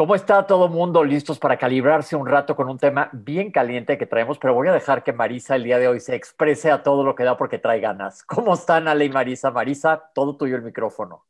[0.00, 4.06] ¿Cómo está todo mundo listos para calibrarse un rato con un tema bien caliente que
[4.06, 4.38] traemos?
[4.38, 7.14] Pero voy a dejar que Marisa el día de hoy se exprese a todo lo
[7.14, 8.22] que da porque trae ganas.
[8.22, 9.50] ¿Cómo están Ale y Marisa?
[9.50, 11.26] Marisa, todo tuyo el micrófono.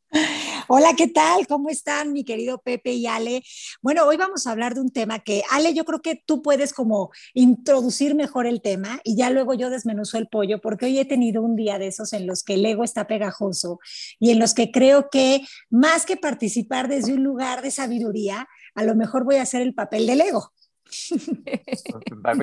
[0.73, 1.47] Hola, ¿qué tal?
[1.47, 3.43] ¿Cómo están, mi querido Pepe y Ale?
[3.81, 6.71] Bueno, hoy vamos a hablar de un tema que, Ale, yo creo que tú puedes
[6.71, 11.03] como introducir mejor el tema y ya luego yo desmenuzo el pollo, porque hoy he
[11.03, 13.81] tenido un día de esos en los que el ego está pegajoso
[14.17, 18.83] y en los que creo que más que participar desde un lugar de sabiduría, a
[18.83, 20.51] lo mejor voy a hacer el papel del ego.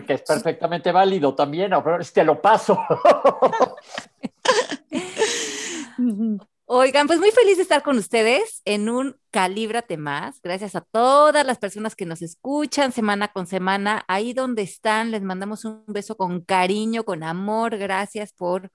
[0.07, 2.79] Que es perfectamente válido también, pero te lo paso.
[6.71, 10.41] Oigan, pues muy feliz de estar con ustedes en un Calíbrate Más.
[10.43, 14.05] Gracias a todas las personas que nos escuchan semana con semana.
[14.07, 17.79] Ahí donde están, les mandamos un beso con cariño, con amor.
[17.79, 18.71] Gracias por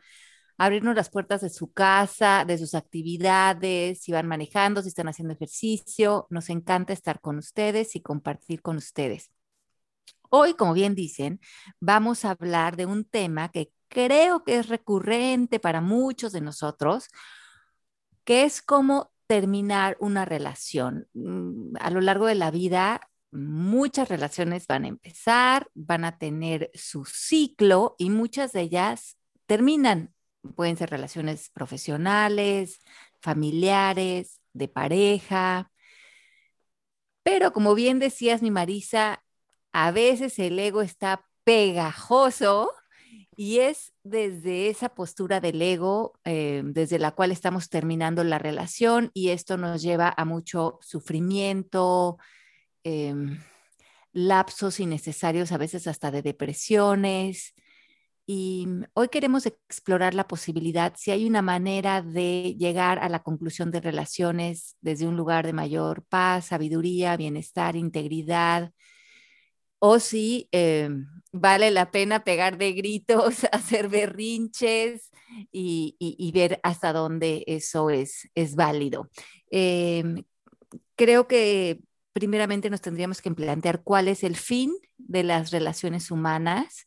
[0.65, 5.33] abrirnos las puertas de su casa, de sus actividades, si van manejando, si están haciendo
[5.33, 6.27] ejercicio.
[6.29, 9.31] Nos encanta estar con ustedes y compartir con ustedes.
[10.29, 11.39] Hoy, como bien dicen,
[11.79, 17.09] vamos a hablar de un tema que creo que es recurrente para muchos de nosotros
[18.23, 21.07] que es cómo terminar una relación.
[21.13, 26.71] Mm, a lo largo de la vida, muchas relaciones van a empezar, van a tener
[26.73, 30.12] su ciclo y muchas de ellas terminan.
[30.55, 32.79] Pueden ser relaciones profesionales,
[33.21, 35.71] familiares, de pareja.
[37.23, 39.23] Pero como bien decías, mi Marisa,
[39.71, 42.71] a veces el ego está pegajoso
[43.35, 49.09] y es desde esa postura del ego, eh, desde la cual estamos terminando la relación
[49.13, 52.17] y esto nos lleva a mucho sufrimiento,
[52.83, 53.39] em,
[54.11, 57.53] lapsos innecesarios, a veces hasta de depresiones.
[58.25, 63.69] Y hoy queremos explorar la posibilidad, si hay una manera de llegar a la conclusión
[63.69, 68.71] de relaciones desde un lugar de mayor paz, sabiduría, bienestar, integridad,
[69.85, 70.89] o si eh,
[71.33, 75.11] vale la pena pegar de gritos, hacer berrinches
[75.51, 79.09] y, ver hasta dónde eso es, es válido.
[79.51, 80.23] Em,
[80.95, 81.81] creo que
[82.13, 86.85] primeramente nos tendríamos que plantear cuál es el fin de las relaciones humanas.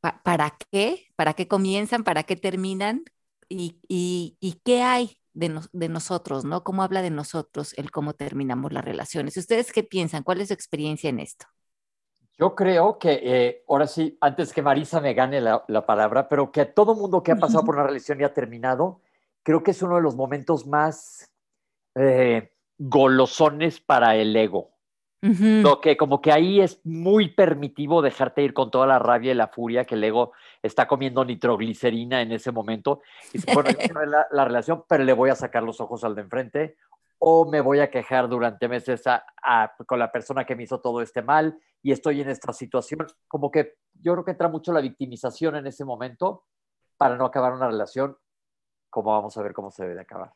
[0.00, 1.12] ¿Para qué?
[1.16, 2.04] ¿Para qué comienzan?
[2.04, 3.04] ¿Para qué terminan?
[3.48, 6.64] ¿Y, y qué hay de, nosotros, ¿no?
[6.64, 9.36] ¿Cómo habla de nosotros el cómo terminamos las relaciones?
[9.36, 10.22] ¿Ustedes qué piensan?
[10.22, 11.46] ¿Cuál es su experiencia en esto?
[12.38, 16.64] Yo creo que, eh, ahora sí, antes que Marisa me gane la, palabra, pero que
[16.64, 19.02] todo mundo que ha pasado por una relación y ha terminado,
[19.42, 21.30] creo que es uno de los momentos más
[21.94, 24.70] eh, golosones para el ego.
[25.22, 29.34] Lo que como que ahí es muy permitivo dejarte ir con toda la rabia y
[29.34, 30.32] la furia que el ego
[30.62, 33.70] está comiendo nitroglicerina en ese momento y se pone
[34.06, 36.76] la, la, relación, pero le voy a sacar los ojos al de enfrente
[37.18, 39.02] o me voy a quejar durante meses
[39.86, 43.06] con la persona que me hizo todo este mal y estoy en esta situación.
[43.28, 46.44] Como que yo creo que entra mucho la victimización en ese momento
[46.96, 48.16] para no acabar una relación
[48.88, 50.32] como vamos a ver cómo se debe de acabar.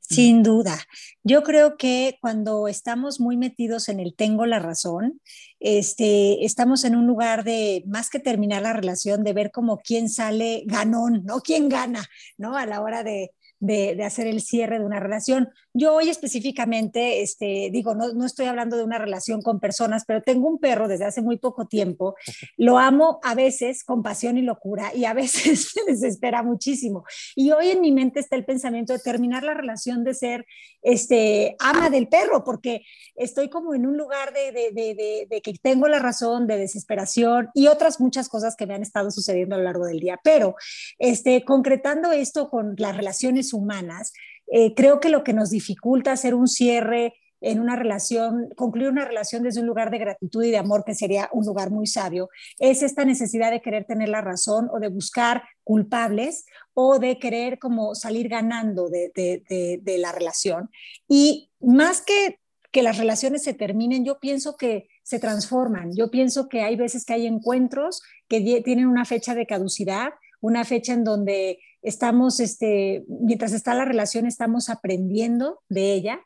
[0.00, 0.78] Sin duda.
[1.22, 5.20] Yo creo que cuando estamos muy metidos en el tengo la razón,
[5.58, 10.08] este, estamos en un lugar de más que terminar la relación, de ver como quién
[10.08, 11.40] sale ganón, ¿no?
[11.40, 12.06] ¿Quién gana,
[12.38, 12.56] ¿no?
[12.56, 15.50] A la hora de, de, hacer el cierre de una relación.
[15.74, 20.22] Yo hoy específicamente, este, digo, no, no estoy hablando de una relación con personas, pero
[20.22, 22.16] tengo un perro desde hace muy poco tiempo.
[22.56, 27.04] Lo amo a veces con pasión y locura y a veces me desespera muchísimo.
[27.36, 30.46] Y hoy en mi mente está el pensamiento de terminar la relación de ser
[30.82, 32.82] este, ama del perro, porque
[33.14, 37.50] estoy como en un lugar de, de, de, de que tengo la razón, de desesperación
[37.52, 40.18] y otras muchas cosas que me han estado sucediendo a lo largo del día.
[40.24, 40.54] Pero
[40.98, 44.12] este, concretando esto con las relaciones humanas,
[44.52, 49.04] eh, creo que lo que nos dificulta hacer un cierre en una relación, concluir una
[49.04, 52.28] relación desde un lugar de gratitud y de amor, que sería un lugar muy sabio,
[52.58, 56.44] es esta necesidad de querer tener la razón o de buscar culpables
[56.74, 60.70] o de querer como salir ganando de, de, la relación.
[61.08, 62.38] Y más que
[62.72, 65.90] que las relaciones se terminen, yo pienso que se transforman.
[65.96, 70.10] Yo pienso que hay veces que hay encuentros que tienen una fecha de caducidad,
[70.40, 76.20] una fecha en donde estamos, este, mientras está la relación, estamos aprendiendo de ella.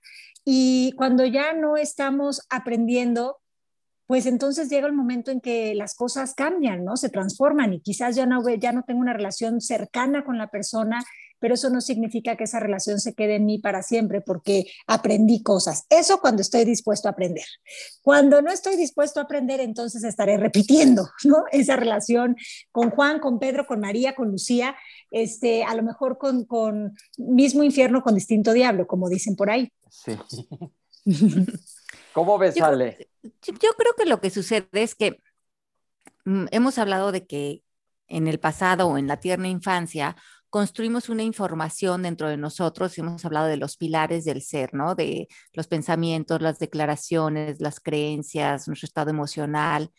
[0.45, 3.39] Y cuando ya no estamos aprendiendo,
[4.07, 6.97] pues entonces llega el momento en que las cosas cambian, ¿no?
[6.97, 11.03] Se transforman y quizás ya no, ya no tengo una relación cercana con la persona,
[11.45, 15.43] pero eso no significa que esa relación se quede en mí para siempre porque aprendí
[15.43, 15.85] cosas.
[15.91, 17.45] Eso cuando estoy dispuesto a aprender.
[18.01, 21.45] Cuando no estoy dispuesto a aprender, entonces estaré repitiendo, ¿no?
[21.53, 22.35] Esa relación
[22.73, 24.75] con Juan, con Pedro, con María, con Lucía,
[25.11, 29.71] este, a lo mejor con, con mismo infierno con distinto diablo, como dicen por ahí.
[29.91, 30.17] Sí.
[32.15, 33.11] ¿Cómo ves, Ale?
[33.23, 35.19] Yo creo que lo que sucede es que
[36.25, 37.65] mm, hemos hablado de que
[38.09, 40.17] en el pasado o en la tierna infancia
[40.55, 44.95] construimos una información dentro de nosotros hemos hablado de los pilares del ser, ¿no?
[44.95, 49.91] De los pensamientos, las declaraciones, las creencias, nuestro estado emocional.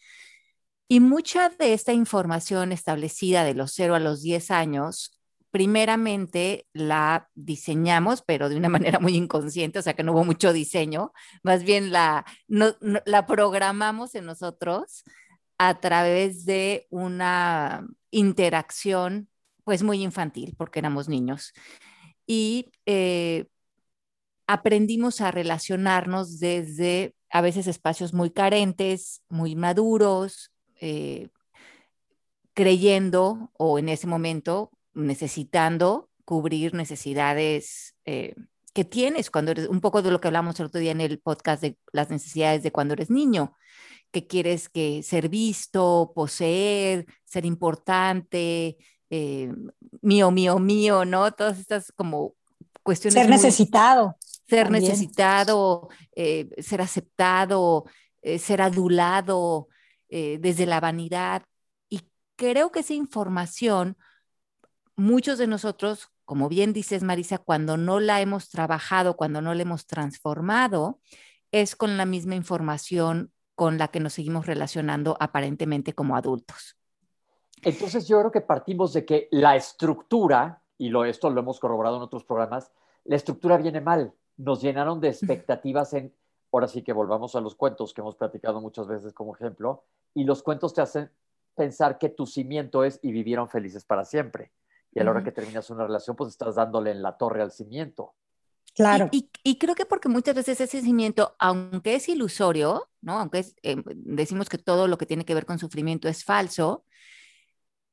[0.87, 5.19] Y mucha de esta información establecida de los 0 a los 10 años,
[5.51, 10.53] primeramente la diseñamos, pero de una manera muy inconsciente, o sea que no hubo mucho
[10.53, 11.11] diseño,
[11.43, 15.03] más bien la, la programamos en nosotros
[15.57, 19.27] a través de una interacción
[19.65, 21.51] pues muy infantil, porque éramos niños.
[22.25, 23.47] Y eh,
[24.47, 31.27] aprendimos a relacionarnos desde a veces espacios muy carentes, muy maduros, eh,
[32.53, 38.33] creyendo o en ese momento necesitando cubrir necesidades eh,
[38.73, 41.19] que tienes cuando eres, un poco de lo que hablamos el otro día en el
[41.19, 43.53] podcast de las necesidades de cuando eres niño,
[44.11, 48.77] que quieres que ser visto, poseer, ser importante,
[49.09, 49.53] eh,
[50.01, 51.31] mío, mío, mío, ¿no?
[51.31, 52.33] Todas estas como
[52.83, 53.21] cuestiones.
[53.21, 54.15] Ser necesitado.
[54.47, 57.85] Ser necesitado, ser aceptado,
[58.37, 59.69] ser adulado,
[60.09, 61.43] eh, desde la vanidad.
[61.89, 62.01] Y
[62.35, 63.97] creo que esa información,
[64.95, 69.63] muchos de nosotros, como bien dices, Marisa, cuando no la hemos trabajado, cuando no la
[69.63, 71.01] hemos transformado,
[71.51, 76.77] es con la misma información con la que nos seguimos relacionando aparentemente como adultos.
[77.61, 81.97] Entonces yo creo que partimos de que la estructura, y lo, esto lo hemos corroborado
[81.97, 82.71] en otros programas,
[83.05, 84.13] la estructura viene mal.
[84.37, 86.13] Nos llenaron de expectativas en
[86.55, 90.23] ahora sí que volvamos a los cuentos que hemos platicado muchas veces como ejemplo, y
[90.23, 91.11] los cuentos te hacen
[91.53, 94.51] pensar que tu cimiento es y vivieron felices para siempre.
[94.93, 97.51] Y a la hora que terminas una relación, pues estás dándole en la torre al
[97.51, 98.13] cimiento.
[98.73, 99.09] Claro.
[99.11, 103.19] Y, creo que porque muchas veces ese cimiento, aunque es ilusorio, ¿no?
[103.19, 106.83] Aunque eh, decimos que todo lo que tiene que ver con sufrimiento es falso,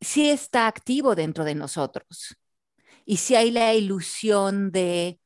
[0.02, 2.36] sí está activo dentro de nosotros.
[3.04, 5.20] Y si hay la ilusión de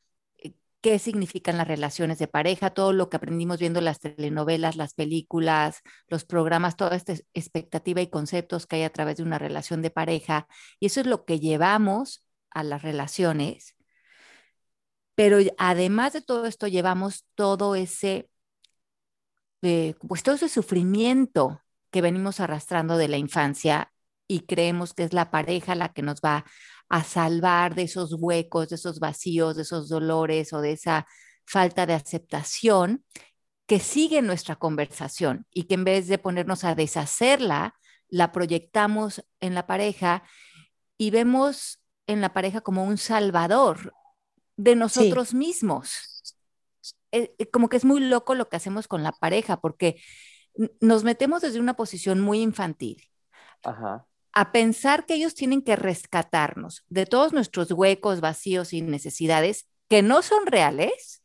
[0.80, 5.82] qué significan las relaciones de pareja, todo lo que aprendimos viendo las telenovelas, las películas,
[6.08, 9.90] los programas, toda esta expectativa y conceptos que hay a través de una relación de
[9.90, 10.46] pareja.
[10.80, 13.76] Y eso es lo que llevamos a las relaciones.
[15.14, 18.30] Pero además de todo esto, llevamos todo ese,
[19.62, 23.92] eh, pues todo ese sufrimiento que venimos arrastrando de la infancia
[24.28, 26.44] y creemos que es la pareja la que nos va
[26.88, 31.06] a salvar de esos huecos, de esos vacíos, de esos dolores o de esa
[31.44, 33.04] falta de aceptación
[33.66, 37.74] que sigue nuestra conversación y que en vez de ponernos a deshacerla,
[38.08, 40.22] la proyectamos en la pareja
[40.96, 43.92] y vemos en la pareja como un salvador
[44.56, 46.34] de nosotros mismos.
[47.10, 50.00] Eh, eh, como que es muy loco lo que hacemos con la pareja porque
[50.80, 53.02] nos metemos desde una posición muy infantil.
[53.64, 59.66] Ajá a pensar que ellos tienen que rescatarnos de todos nuestros huecos, vacíos y necesidades
[59.88, 61.22] que no son reales,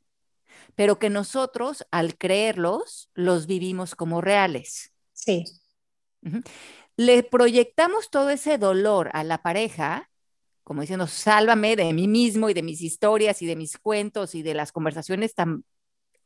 [0.75, 4.93] pero que nosotros al creerlos los vivimos como reales.
[5.11, 5.43] Sí.
[6.95, 10.09] Le proyectamos todo ese dolor a la pareja,
[10.63, 14.41] como diciendo, sálvame de mí mismo y de mis historias y de mis cuentos y
[14.41, 15.65] de las conversaciones tan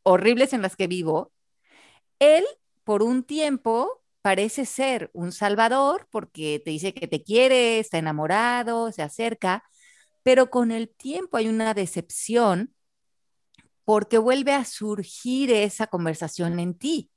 [0.04, 1.32] horribles en las que vivo.
[2.20, 2.46] Él,
[2.84, 8.92] por un tiempo, parece ser un salvador porque te dice que te quiere, está enamorado,
[8.92, 9.64] se acerca,
[10.24, 12.74] pero con el tiempo hay una decepción
[13.84, 17.12] porque vuelve a surgir esa conversación en ti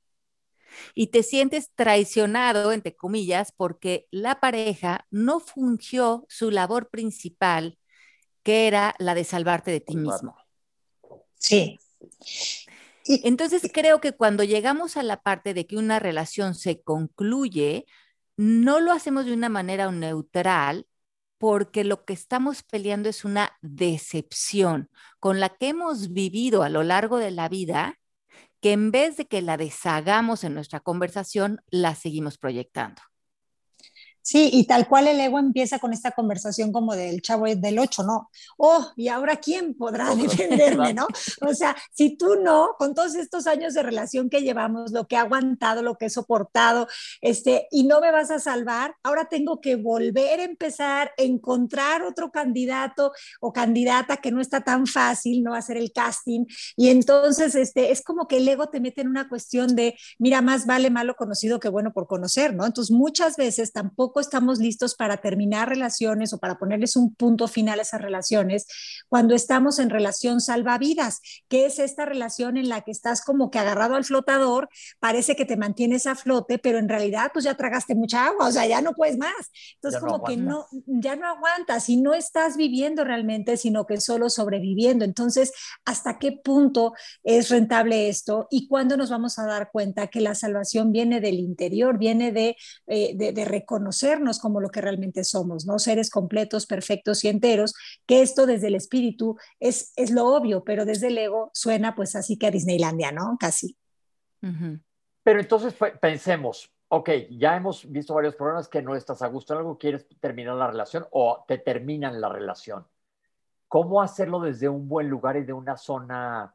[0.93, 7.79] y te sientes traicionado, entre comillas, porque la pareja no fungió su labor principal,
[8.43, 10.37] que era la de salvarte de ti mismo.
[11.39, 11.79] Sí.
[13.05, 17.85] Entonces creo que cuando llegamos a la parte de que una relación se concluye,
[18.37, 20.87] no lo hacemos de una manera neutral
[21.37, 24.89] porque lo que estamos peleando es una decepción
[25.19, 27.97] con la que hemos vivido a lo largo de la vida,
[28.61, 33.01] que en vez de que la deshagamos en nuestra conversación, la seguimos proyectando.
[34.29, 38.03] Sí, y tal cual el ego empieza con esta conversación como del chavo del 8,
[38.03, 38.29] ¿no?
[38.59, 41.07] Oh, ¿y ahora quién podrá defenderme, no?
[41.41, 45.15] O sea, si tú no, con todos estos años de relación que llevamos, lo que
[45.15, 46.87] he aguantado, lo que he soportado,
[47.21, 52.29] este, y no me vas a salvar, ahora tengo que volver a empezar, encontrar otro
[52.29, 56.45] candidato o candidata que no está tan fácil, no va a ser el casting,
[56.77, 60.43] y entonces este, es como que el ego te mete en una cuestión de, mira,
[60.43, 62.67] más vale malo conocido que bueno por conocer, ¿no?
[62.67, 67.79] Entonces muchas veces tampoco estamos listos para terminar relaciones o para ponerles un punto final
[67.79, 68.65] a esas relaciones
[69.07, 73.59] cuando estamos en relación salvavidas, que es esta relación en la que estás como que
[73.59, 77.95] agarrado al flotador, parece que te mantienes a flote, pero en realidad pues ya tragaste
[77.95, 79.51] mucha agua, o sea, ya no puedes más.
[79.75, 84.29] Entonces como que no, ya no aguantas y no estás viviendo realmente, sino que solo
[84.29, 85.05] sobreviviendo.
[85.05, 85.51] Entonces,
[85.85, 88.47] ¿hasta qué punto es rentable esto?
[88.49, 92.55] ¿Y cuándo nos vamos a dar cuenta que la salvación viene del interior, viene de,
[92.87, 93.98] eh, de, de reconocer
[94.41, 95.79] como lo que realmente somos, ¿no?
[95.79, 97.73] Seres completos, perfectos y enteros,
[98.05, 102.15] que esto desde el espíritu es, es lo obvio, pero desde el ego suena pues
[102.15, 103.37] así que a Disneylandia, ¿no?
[103.39, 103.77] Casi.
[105.23, 109.59] Pero entonces pensemos, ok, ya hemos visto varios problemas que no estás a gusto en
[109.59, 112.85] algo, quieres terminar la relación o te terminan la relación.
[113.67, 116.53] ¿Cómo hacerlo desde un buen lugar y de una zona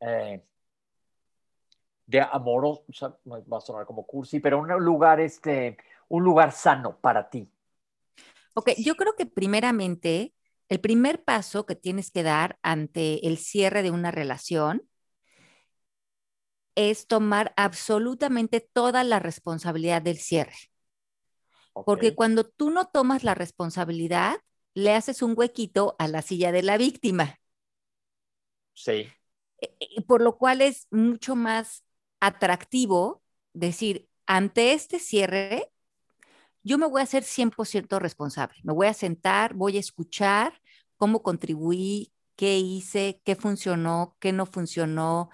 [0.00, 0.42] eh,
[2.06, 5.76] de amor, o sea, va a sonar como cursi, pero un lugar este,
[6.12, 7.50] un lugar sano para ti?
[8.54, 10.34] Ok, yo creo que primeramente
[10.68, 14.82] el primer paso que tienes que dar ante el cierre de una relación
[16.74, 20.70] es tomar absolutamente toda la responsabilidad del cierre.
[21.86, 24.36] Porque cuando tú no tomas la responsabilidad,
[24.74, 27.40] le haces un huequito a la silla de la víctima.
[28.74, 29.08] Sí.
[29.62, 31.84] E, e, por lo cual es mucho más
[32.20, 33.22] atractivo
[33.54, 35.71] decir, ante este cierre,
[36.62, 38.58] yo me voy a hacer 100% responsable.
[38.62, 40.60] Me voy a sentar, voy a escuchar
[40.96, 45.30] cómo contribuí, qué hice, qué funcionó, qué no funcionó.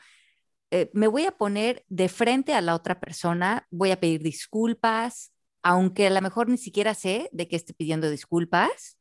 [0.70, 5.32] Eh, me voy a poner de frente a la otra persona, voy a pedir disculpas,
[5.62, 8.98] aunque a lo mejor ni siquiera sé de qué estoy pidiendo disculpas,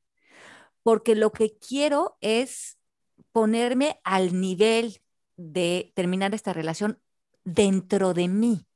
[0.83, 2.77] porque lo que quiero es
[3.31, 5.01] ponerme al nivel
[5.37, 6.99] de terminar esta relación
[7.43, 8.66] dentro de mí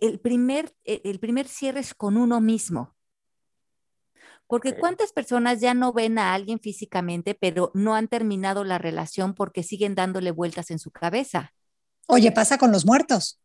[0.00, 2.94] el primer, e, el primer cierre es con uno mismo.
[4.46, 9.34] Porque cuántas personas ya no ven a alguien físicamente, pero no han terminado la relación
[9.34, 11.52] porque siguen dándole vueltas en su cabeza.
[12.06, 13.38] Oye, pasa con los muertos.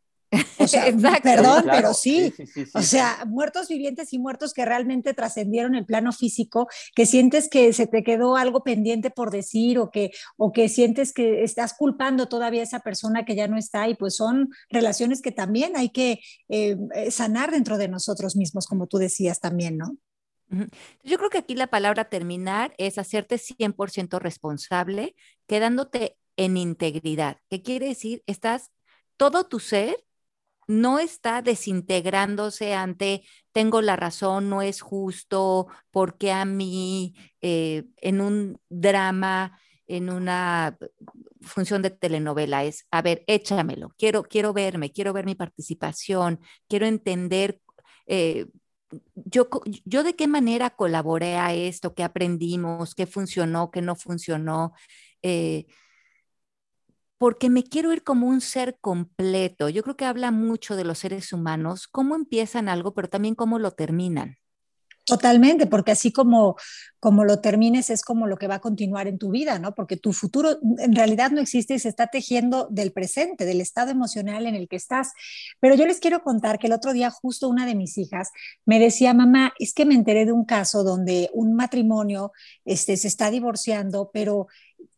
[0.58, 0.86] O sea,
[1.24, 2.34] perdón, pero sí.
[2.74, 7.74] o sea, muertos vivientes y muertos que realmente trascendieron el plano físico, que sientes que
[7.74, 12.28] se te quedó algo pendiente por decir o que, o que sientes que estás culpando
[12.28, 15.90] todavía a esa persona que ya no está y pues son relaciones que también hay
[15.90, 19.98] que eh, eh, sanar dentro de nosotros mismos, como tú decías también, ¿no?
[21.04, 25.16] Yo creo que aquí la palabra terminar es hacerte 100% responsable,
[25.48, 27.38] quedándote en integridad.
[27.50, 28.24] ¿Qué quiere decir?
[28.28, 28.72] Estás
[29.18, 30.04] todo tu ser
[30.68, 38.20] no está desintegrándose ante tengo la razón, no es justo, porque a mí eh, en
[38.22, 40.78] un drama, en una
[41.42, 46.86] función de telenovela es, a ver, échamelo, quiero, quiero verme, quiero ver mi participación, quiero
[46.88, 47.60] entender.
[48.08, 48.48] Eh,
[49.16, 49.48] yo,
[49.86, 54.74] yo de qué manera colaboré a esto, qué aprendimos, qué funcionó, qué no funcionó.
[55.22, 55.66] Eh,
[57.18, 59.70] porque me quiero ir como un ser completo.
[59.70, 63.60] Yo creo que habla mucho de los seres humanos, cómo empiezan algo, pero también cómo
[63.60, 64.38] lo terminan.
[65.06, 66.56] Totalmente, porque así como,
[67.02, 69.76] como lo termines es como lo que va a continuar en tu vida, ¿no?
[69.76, 73.92] Porque tu futuro en realidad no existe y se está tejiendo del presente, del estado
[73.92, 75.12] emocional en el que estás.
[75.60, 78.30] Pero yo les quiero contar que el otro día justo una de mis hijas
[78.66, 82.32] me decía, mamá, es que me enteré de un caso donde un matrimonio
[82.64, 84.48] este, se está divorciando, pero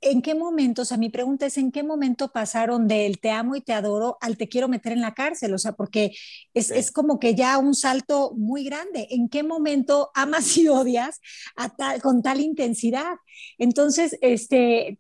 [0.02, 3.56] ¿en qué momento, o sea, mi pregunta es, ¿en qué momento pasaron del te amo
[3.56, 5.54] y te adoro al te quiero meter en la cárcel?
[5.54, 6.16] O sea, porque
[6.54, 9.08] es, es como que ya un salto muy grande.
[9.10, 11.20] ¿En qué momento amas y odias
[11.56, 13.16] a tal, con tal intensidad?
[13.58, 14.98] Entonces, este,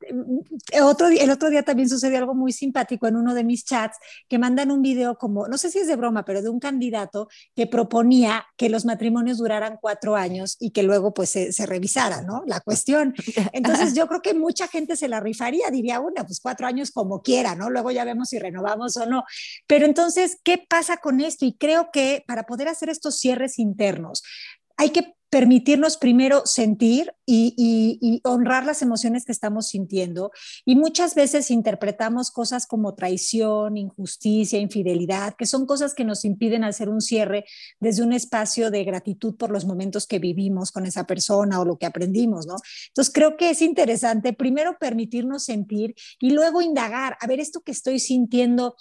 [0.81, 4.39] otro, el otro día también sucedió algo muy simpático en uno de mis chats que
[4.39, 7.67] mandan un video como, no sé si es de broma, pero de un candidato que
[7.67, 12.43] proponía que los matrimonios duraran cuatro años y que luego pues se, se revisara, ¿no?
[12.47, 13.13] La cuestión.
[13.53, 17.22] Entonces, yo creo que mucha gente se la rifaría, diría una, pues cuatro años como
[17.22, 17.70] quiera, ¿no?
[17.70, 19.24] Luego ya vemos si renovamos o no.
[19.67, 21.46] Pero entonces, ¿qué pasa con esto?
[21.46, 24.24] Y creo que para poder hacer estos cierres internos,
[24.77, 30.32] hay que permitirnos primero sentir y, honrar las emociones que estamos sintiendo.
[30.65, 36.63] Y muchas veces interpretamos cosas como traición, injusticia, infidelidad, que son cosas que nos impiden
[36.63, 37.46] hacer un cierre
[37.79, 41.77] desde un espacio de gratitud por los momentos que vivimos con esa persona o lo
[41.77, 42.55] que aprendimos, ¿no?
[42.88, 47.72] Entonces creo que es interesante primero permitirnos sentir y luego indagar, a ver, esto que
[47.72, 48.75] estoy sintiendo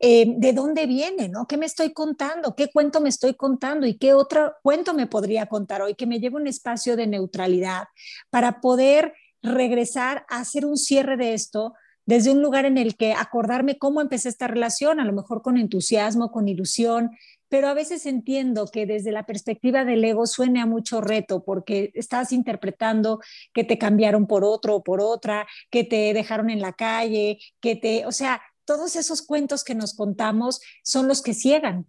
[0.00, 1.46] eh, de dónde viene, ¿no?
[1.46, 2.54] ¿Qué me estoy contando?
[2.54, 3.86] ¿Qué cuento me estoy contando?
[3.86, 5.94] ¿Y qué otro cuento me podría contar hoy?
[5.94, 7.88] Que me lleve un espacio de neutralidad
[8.30, 11.74] para poder regresar a hacer un cierre de esto
[12.06, 15.58] desde un lugar en el que acordarme cómo empecé esta relación, a lo mejor con
[15.58, 17.10] entusiasmo, con ilusión,
[17.48, 21.90] pero a veces entiendo que desde la perspectiva del ego suene a mucho reto porque
[21.94, 23.20] estás interpretando
[23.52, 27.76] que te cambiaron por otro o por otra, que te dejaron en la calle, que
[27.76, 31.86] te, o sea, todos esos cuentos que nos contamos son los que ciegan.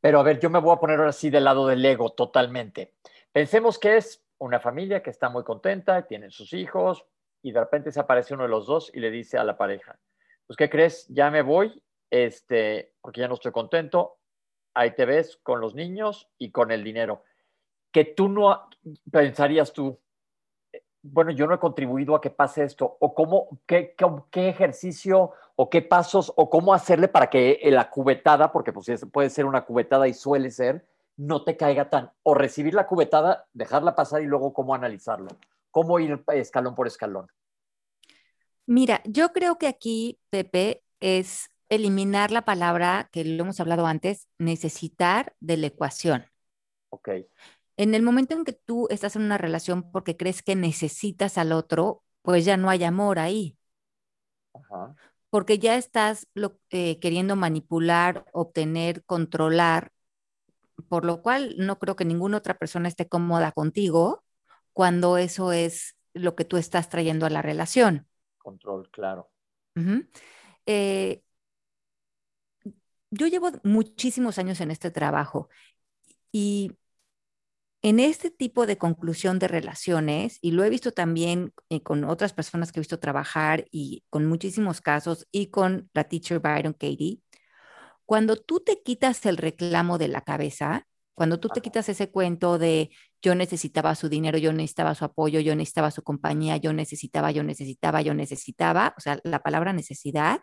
[0.00, 2.94] Pero a ver, yo me voy a poner ahora sí del lado del ego totalmente.
[3.30, 7.04] Pensemos que es una familia que está muy contenta, tienen sus hijos
[7.42, 10.00] y de repente se aparece uno de los dos y le dice a la pareja,
[10.48, 11.06] pues ¿qué crees?
[11.10, 14.18] Ya me voy, este, porque ya no estoy contento,
[14.74, 17.22] ahí te ves con los niños y con el dinero.
[17.92, 18.68] Que tú no
[19.12, 20.00] pensarías tú,
[21.02, 23.94] bueno, yo no he contribuido a que pase esto, o cómo, qué,
[24.30, 29.30] qué, ejercicio, o qué pasos, o cómo hacerle para que la cubetada, porque pues puede
[29.30, 33.94] ser una cubetada y suele ser, no te caiga tan, o recibir la cubetada, dejarla
[33.94, 35.28] pasar y luego cómo analizarlo,
[35.70, 37.28] cómo ir escalón por escalón.
[38.66, 44.28] Mira, yo creo que aquí, Pepe, es eliminar la palabra que lo hemos hablado antes,
[44.38, 46.26] necesitar de la ecuación.
[46.90, 47.08] Ok.
[47.80, 51.50] En el momento en que tú estás en una relación porque crees que necesitas al
[51.50, 53.56] otro, pues ya no hay amor ahí.
[55.30, 56.28] Porque ya estás
[56.68, 59.92] eh, queriendo manipular, obtener, controlar,
[60.90, 64.24] por lo cual no creo que ninguna otra persona esté cómoda contigo
[64.74, 68.06] cuando eso es lo que tú estás trayendo a la relación.
[68.36, 69.30] Control, claro.
[70.66, 71.22] Eh,
[73.10, 75.48] yo llevo muchísimos años en este trabajo
[76.30, 76.72] y
[77.82, 82.32] en este tipo de conclusión de relaciones, y lo he visto también eh, con otras
[82.34, 87.20] personas que he visto trabajar y con muchísimos casos y con la teacher Byron Katie,
[88.04, 92.58] cuando tú te quitas el reclamo de la cabeza, cuando tú te quitas ese cuento
[92.58, 92.90] de
[93.22, 97.44] yo necesitaba su dinero, yo necesitaba su apoyo, yo necesitaba su compañía, yo necesitaba, yo
[97.44, 100.40] necesitaba, yo necesitaba, o sea, la palabra necesidad,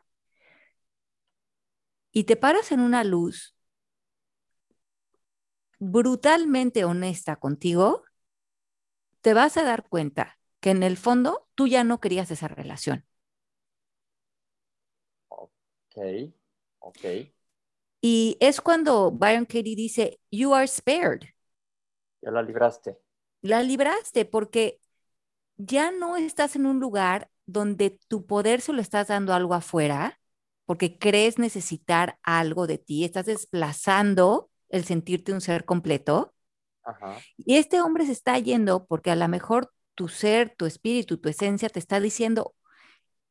[2.12, 3.57] y te paras en una luz
[5.80, 8.04] brutalmente honesta contigo,
[9.22, 13.06] te vas a dar cuenta que en el fondo tú ya no querías esa relación.
[15.30, 15.96] Ok,
[16.80, 17.06] ok.
[18.02, 21.22] Y es cuando Byron Katie dice, you are spared.
[22.22, 22.98] Ya la libraste.
[23.42, 24.80] La libraste porque
[25.58, 30.20] ya no estás en un lugar donde tu poder se lo estás dando algo afuera,
[30.66, 36.34] porque crees necesitar algo de ti, estás desplazando el sentirte un ser completo.
[37.38, 41.30] Y este hombre se está yendo porque a lo mejor tu ser, tu espíritu, tu
[41.30, 42.56] esencia te está diciendo,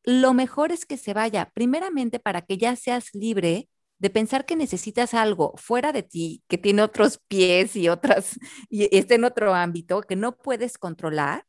[0.05, 3.69] lo mejor es que se vaya, primeramente para que ya seas libre
[3.99, 8.95] de pensar que necesitas algo fuera de ti, que tiene otros pies y otras, y
[8.97, 11.47] está en otro ámbito que no puedes controlar,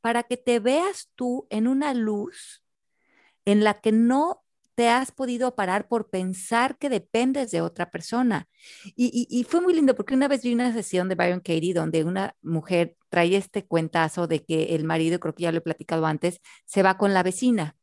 [0.00, 2.64] para que te veas tú en una luz
[3.44, 4.42] en la que no
[4.78, 8.48] te has podido parar por pensar que dependes de otra persona.
[8.94, 12.36] Y, fue muy lindo porque una vez vi una sesión de Byron Katie donde una
[12.42, 16.40] mujer trae este cuentazo de que el marido, creo que ya lo he platicado antes,
[16.64, 17.76] se va con la vecina.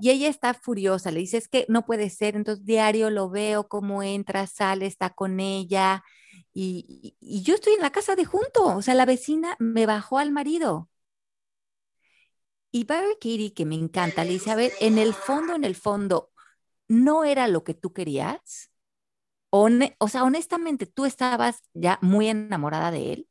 [0.00, 3.68] Y ella está furiosa, le dice, es que no puede ser, entonces diario lo veo,
[3.68, 6.02] cómo entra, sale, está con ella,
[6.52, 10.18] y, y, yo estoy en la casa de junto, o sea, la vecina me bajó
[10.18, 10.88] al marido.
[12.74, 15.76] Y Barry Katie, que me encanta, le dice, a ver, en el fondo, en el
[15.76, 16.32] fondo,
[16.88, 18.70] ¿no era lo que tú querías?
[19.50, 19.68] O,
[20.00, 23.28] o sea, honestamente, tú estabas ya muy enamorada de él.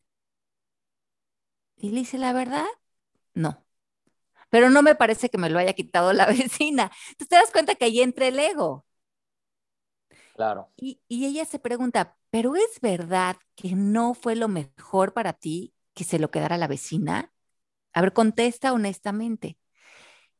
[1.77, 2.65] Y le dice, la verdad,
[3.35, 3.65] no.
[4.51, 6.91] Pero no me parece que me lo haya quitado la vecina.
[7.11, 8.85] Entonces te das cuenta que ahí entra el ego.
[10.35, 10.71] Claro.
[10.75, 15.73] Y, y ella se pregunta, ¿pero es verdad que no fue lo mejor para ti
[15.93, 17.32] que se lo quedara la vecina?
[17.93, 19.57] A ver, contesta honestamente.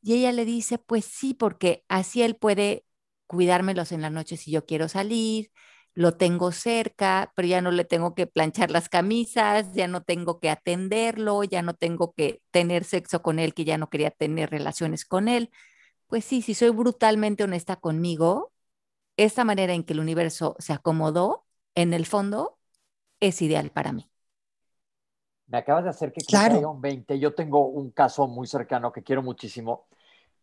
[0.01, 2.85] Y ella le dice, pues sí, porque así él puede
[3.27, 5.51] cuidármelos en la noche si yo quiero salir,
[5.95, 10.39] lo tengo cerca, pero ya no le tengo que planchar las camisas, ya no tengo
[10.39, 14.49] que atenderlo, ya no tengo que tener sexo con él, que ya no quería tener
[14.51, 15.51] relaciones con él.
[16.07, 18.53] Pues sí, si soy brutalmente honesta conmigo,
[19.17, 22.59] esta manera en que el universo se acomodó, en el fondo,
[23.21, 24.11] es ideal para mí.
[25.47, 26.56] Me acabas de hacer que claro.
[26.56, 27.19] caiga un 20.
[27.19, 29.86] Yo tengo un caso muy cercano que quiero muchísimo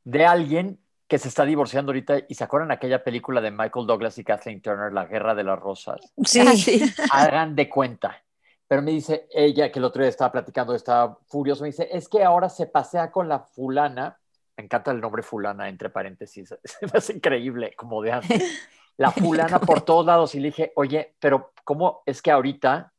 [0.04, 4.16] de alguien que se está divorciando ahorita y se acuerdan aquella película de Michael Douglas
[4.18, 6.00] y Kathleen Turner, La Guerra de las Rosas.
[6.24, 6.80] Sí, Ah, sí.
[7.12, 8.22] Hagan de cuenta.
[8.68, 12.08] Pero me dice ella, que el otro día estaba platicando, estaba furioso, me dice, es
[12.08, 14.16] que ahora se pasea con la fulana,
[14.56, 18.42] me encanta el nombre fulana, entre paréntesis, se me hace increíble, como de antes.
[18.96, 22.92] La fulana por todos lados y le dije, oye, pero ¿cómo es que ahorita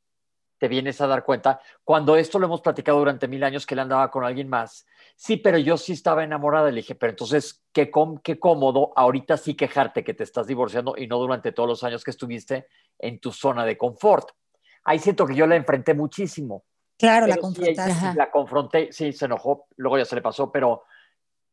[0.62, 3.80] te vienes a dar cuenta cuando esto lo hemos platicado durante mil años que él
[3.80, 4.86] andaba con alguien más?
[5.16, 6.70] Sí, pero yo sí estaba enamorada.
[6.70, 10.94] Le dije, pero entonces, qué, com- qué cómodo ahorita sí quejarte que te estás divorciando
[10.96, 12.68] y no durante todos los años que estuviste
[13.00, 14.30] en tu zona de confort.
[14.84, 16.64] Ahí siento que yo la enfrenté muchísimo.
[16.96, 17.92] claro, la Pero sí, confrontaste.
[17.92, 18.14] Ajá.
[18.16, 20.84] la confronté, sí, se enojó, luego ya se le pasó, pero,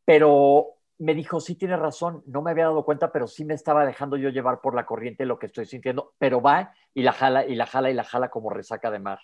[0.05, 3.87] pero me dijo, sí, tienes razón, no me había dado cuenta, pero sí me estaba
[3.87, 7.47] dejando yo llevar por la corriente lo que estoy sintiendo, pero va y la jala
[7.47, 9.21] y la jala y la jala como resaca de mar.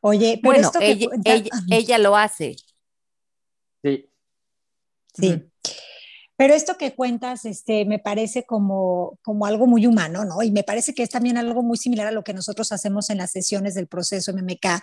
[0.00, 0.92] Oye, pero Bueno, esto que
[1.24, 2.56] ella- ella lo hace.
[3.82, 4.08] Sí,
[5.12, 5.49] Sí.
[6.40, 10.42] Pero esto que cuentas, este, me parece como, como algo muy humano, ¿no?
[10.42, 13.18] Y me parece que es también algo muy similar a lo que nosotros hacemos en
[13.18, 14.82] las sesiones del proceso MMK,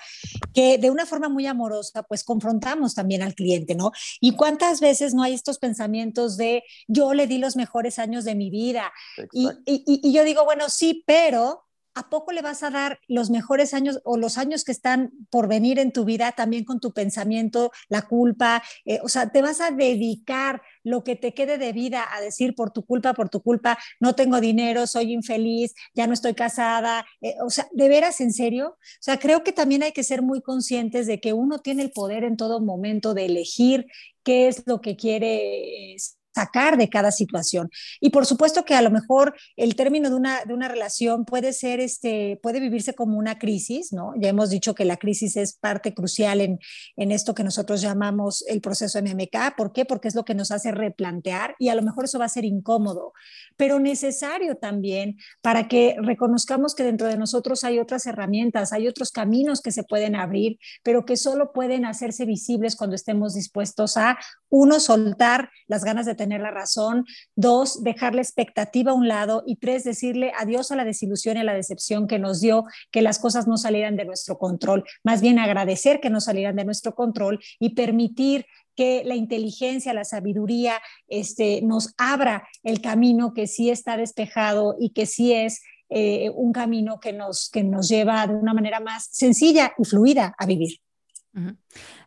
[0.54, 3.92] que de una forma muy amorosa, pues confrontamos también al cliente, ¿no?
[4.22, 8.36] Y cuántas veces no hay estos pensamientos de yo le di los mejores años de
[8.36, 8.94] mi vida.
[9.34, 11.67] Y- y yo digo, bueno, sí, pero
[11.98, 15.48] ¿a poco le vas a dar los mejores años o los años que están por
[15.48, 18.64] venir en tu vida también con tu pensamiento, la culpa?
[18.86, 22.56] Eh, o sea, te vas a dedicar lo que te quede de vida a decir
[22.56, 27.06] por tu culpa, por tu culpa, no tengo dinero, soy infeliz, ya no estoy casada.
[27.22, 28.70] Eh, o sea, ¿de veras, en serio?
[28.70, 31.92] O sea, creo que también hay que ser muy conscientes de que uno tiene el
[31.92, 33.88] poder en todo momento de elegir
[34.24, 35.98] qué es lo que quiere eh,
[36.38, 37.70] sacar de cada situación.
[38.00, 41.52] Y por supuesto que a lo mejor el término de una, de una relación puede
[41.52, 44.14] ser, este, puede vivirse como una crisis, ¿no?
[44.22, 46.60] Ya hemos dicho que la crisis es parte crucial en,
[46.96, 49.56] en esto que nosotros llamamos el proceso MMK.
[49.58, 49.86] ¿Por qué?
[49.86, 52.46] Porque es lo que nos hace replantear y a lo mejor eso va a ser
[52.46, 53.14] incómodo,
[53.56, 59.12] pero necesario también para que reconozcamos que dentro de nosotros hay otras herramientas, hay otros
[59.12, 64.20] caminos que se pueden abrir, pero que solo pueden hacerse visibles cuando estemos dispuestos a,
[64.50, 69.44] uno, soltar las ganas de tener la razón, dos, dejar la expectativa a un lado.
[69.46, 73.02] Y tres, decirle adiós a la desilusión y a la decepción que nos dio que
[73.02, 76.96] las cosas no salieran de nuestro control, más bien agradecer que no salieran de nuestro
[76.96, 83.72] control y permitir que la inteligencia, la sabiduría, este, nos abra el camino que sí
[83.72, 88.36] está despejado y que sí es eh, un camino que nos, que nos lleva de
[88.36, 90.80] una manera más sencilla y fluida a vivir.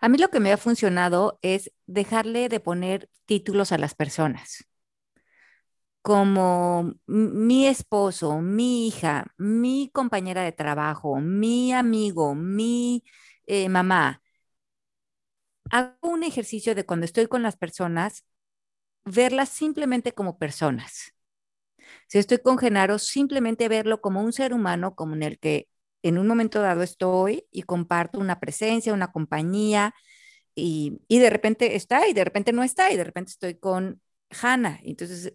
[0.00, 4.66] A mí lo que me ha funcionado es dejarle de poner títulos a las personas,
[6.02, 13.04] como mi esposo, mi hija, mi compañera de trabajo, mi amigo, mi
[13.46, 14.22] eh, mamá.
[15.70, 18.24] Hago un ejercicio de cuando estoy con las personas,
[19.06, 21.14] verlas simplemente como personas.
[22.08, 25.69] Si estoy con Genaro, simplemente verlo como un ser humano, como en el que
[26.02, 29.94] en un momento dado estoy y comparto una presencia, una compañía,
[30.54, 34.00] y, y de repente está y de repente no está, y de repente estoy con
[34.42, 34.80] Hannah.
[34.84, 35.34] Entonces,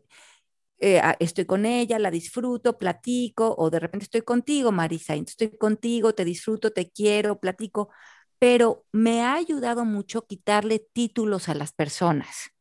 [0.80, 5.38] eh, a- estoy con ella, la disfruto, platico, o de repente estoy contigo, Marisa, entonces
[5.41, 7.89] estoy contigo, te disfruto, te quiero, platico,
[8.39, 12.51] pero me ha ayudado mucho quitarle títulos a las personas.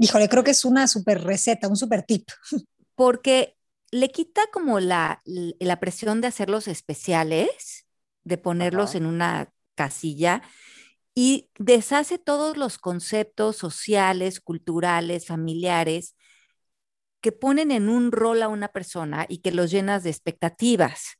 [0.00, 2.28] Híjole, creo que es una super receta, un super tip.
[2.96, 3.57] porque
[3.90, 7.86] le quita como la, la presión de hacerlos especiales,
[8.24, 8.98] de ponerlos Ajá.
[8.98, 10.42] en una casilla
[11.14, 16.14] y deshace todos los conceptos sociales, culturales, familiares
[17.20, 21.17] que ponen en un rol a una persona y que los llenas de expectativas.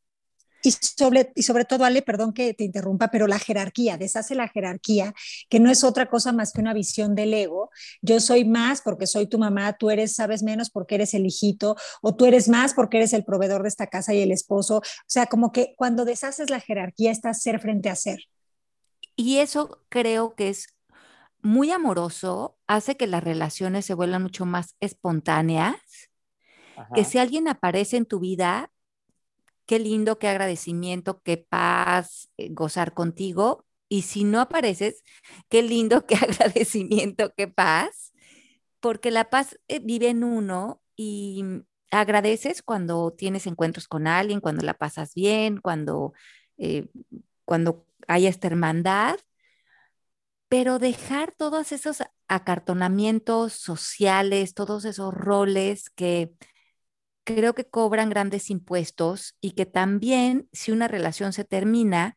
[0.68, 4.48] Y sobre, y sobre todo, Ale, perdón que te interrumpa, pero la jerarquía, deshace la
[4.48, 5.14] jerarquía,
[5.48, 7.70] que no es otra cosa más que una visión del ego.
[8.02, 11.74] Yo soy más porque soy tu mamá, tú eres, sabes menos porque eres el hijito,
[12.02, 14.76] o tú eres más porque eres el proveedor de esta casa y el esposo.
[14.76, 18.18] O sea, como que cuando deshaces la jerarquía, estás ser frente a ser.
[19.16, 20.66] Y eso creo que es
[21.40, 25.76] muy amoroso, hace que las relaciones se vuelvan mucho más espontáneas,
[26.76, 26.94] Ajá.
[26.94, 28.70] que si alguien aparece en tu vida,
[29.68, 33.66] qué lindo, qué agradecimiento, qué paz, eh, gozar contigo.
[33.90, 35.04] Y si no apareces,
[35.50, 38.12] qué lindo, qué agradecimiento, qué paz,
[38.80, 41.44] porque la paz eh, vive en uno y
[41.90, 46.14] agradeces cuando tienes encuentros con alguien, cuando la pasas bien, cuando,
[46.58, 46.88] eh,
[47.44, 49.18] cuando hay esta hermandad,
[50.48, 56.32] pero dejar todos esos acartonamientos sociales, todos esos roles que
[57.34, 62.16] creo que cobran grandes impuestos y que también si una relación se termina,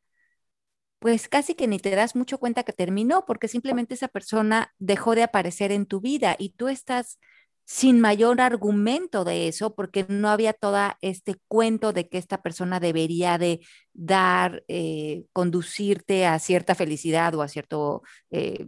[0.99, 5.15] pues casi que ni te das mucho cuenta que terminó, porque simplemente esa persona dejó
[5.15, 7.19] de aparecer en tu vida y tú estás
[7.65, 12.79] sin mayor argumento de eso, porque no había todo este cuento de que esta persona
[12.79, 13.61] debería de
[13.93, 18.67] dar, eh, conducirte a cierta felicidad o a cierto, eh,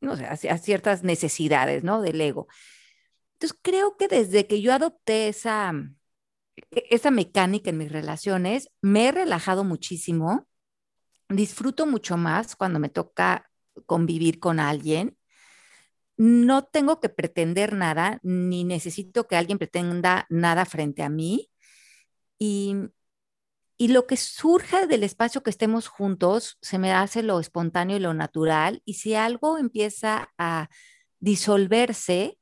[0.00, 2.02] no sé, a, ciertas necesidades, ¿no?
[2.02, 2.46] Del ego.
[3.40, 5.72] Entonces, creo que desde que yo adopté esa,
[6.70, 10.46] e, esa mecánica en mis relaciones, me he relajado muchísimo
[11.30, 13.50] disfruto mucho más cuando me toca
[13.86, 15.16] convivir con alguien.
[16.16, 21.50] No tengo que pretender nada, ni necesito que alguien pretenda nada frente a mí.
[22.38, 22.74] Y,
[23.78, 28.00] y lo que surja del espacio que estemos juntos se me hace lo espontáneo y
[28.00, 28.82] lo natural.
[28.84, 30.68] Y si algo empieza a
[31.20, 32.39] disolverse,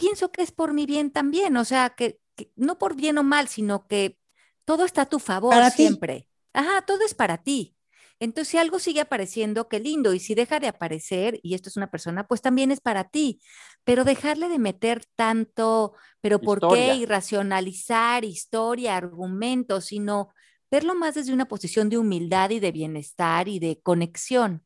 [0.00, 1.56] pienso que es por mi bien también.
[1.56, 2.20] O sea, que,
[2.56, 4.18] no por bien o mal, sino que
[4.64, 6.26] todo está a tu favor siempre.
[6.52, 7.76] Ajá, todo es para ti.
[8.18, 10.12] Entonces, si algo sigue apareciendo, qué lindo.
[10.12, 13.40] Y si deja de aparecer, y esto es una persona, pues también es para ti.
[13.84, 16.94] Pero dejarle de meter tanto, pero ¿por qué?
[16.96, 20.28] Y racionalizar historia, argumentos, sino
[20.70, 24.64] verlo más desde una posición de humildad y de bienestar y de conexión.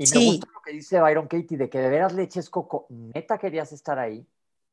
[0.00, 3.38] Y me gusta lo que dice Byron Katie, de que de veras leches coco, neta
[3.38, 4.26] querías estar ahí.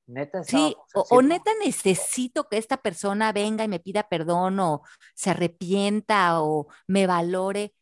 [0.05, 5.31] Neta sí, o, neta necesito que esta persona venga y me pida perdón o se
[5.31, 7.73] arrepienta o me valore.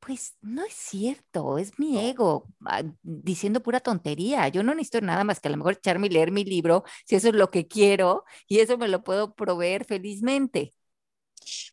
[0.00, 4.48] Pues no es cierto, es mi ego ah, diciendo pura tontería.
[4.48, 7.16] Yo no necesito nada más que a lo mejor echarme y leer mi libro, si
[7.16, 10.74] eso es lo que quiero, y eso me lo puedo proveer felizmente.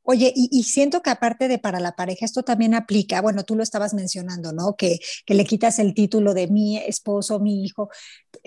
[0.04, 3.64] Oye, y, siento que aparte de para la pareja, esto también aplica, bueno, tú lo
[3.64, 4.76] estabas mencionando, ¿no?
[4.76, 7.90] Que, que le quitas el título de mi esposo, mi hijo,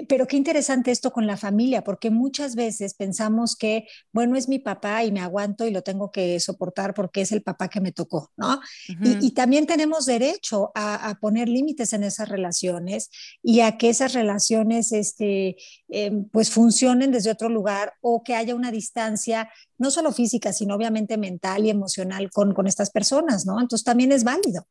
[0.08, 4.58] pero qué interesante esto con la familia, porque muchas veces pensamos que, bueno, es mi
[4.58, 7.92] papá y me aguanto y lo tengo que soportar porque es el papá que me
[7.92, 8.60] tocó, ¿no?
[9.02, 13.10] y, también tenemos derecho a, poner límites en esas relaciones
[13.42, 15.56] y a que esas relaciones, este,
[15.88, 20.74] em, pues funcionen desde otro lugar o que haya una distancia, no solo física, sino
[20.74, 23.60] obviamente mental y emocional con, con estas personas, ¿no?
[23.60, 24.66] Entonces también es válido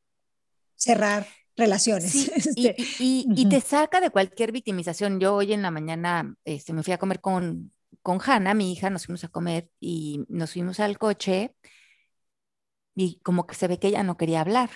[0.76, 2.32] cerrar relaciones.
[2.36, 5.20] Este, y, te saca de cualquier victimización.
[5.20, 8.90] Yo hoy en la mañana este, me fui a comer con, con Hanna, mi hija,
[8.90, 11.56] nos fuimos a comer y nos fuimos al coche
[12.96, 14.70] y como que se ve que ella no quería hablar.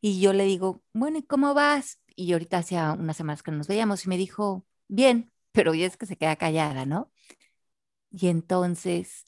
[0.00, 2.00] Y yo le digo, bueno, ¿y cómo vas?
[2.14, 5.96] Y ahorita hacía unas semanas que nos veíamos y me dijo, bien, pero ya es
[5.96, 7.12] que se queda callada, ¿no?
[8.10, 9.25] Y entonces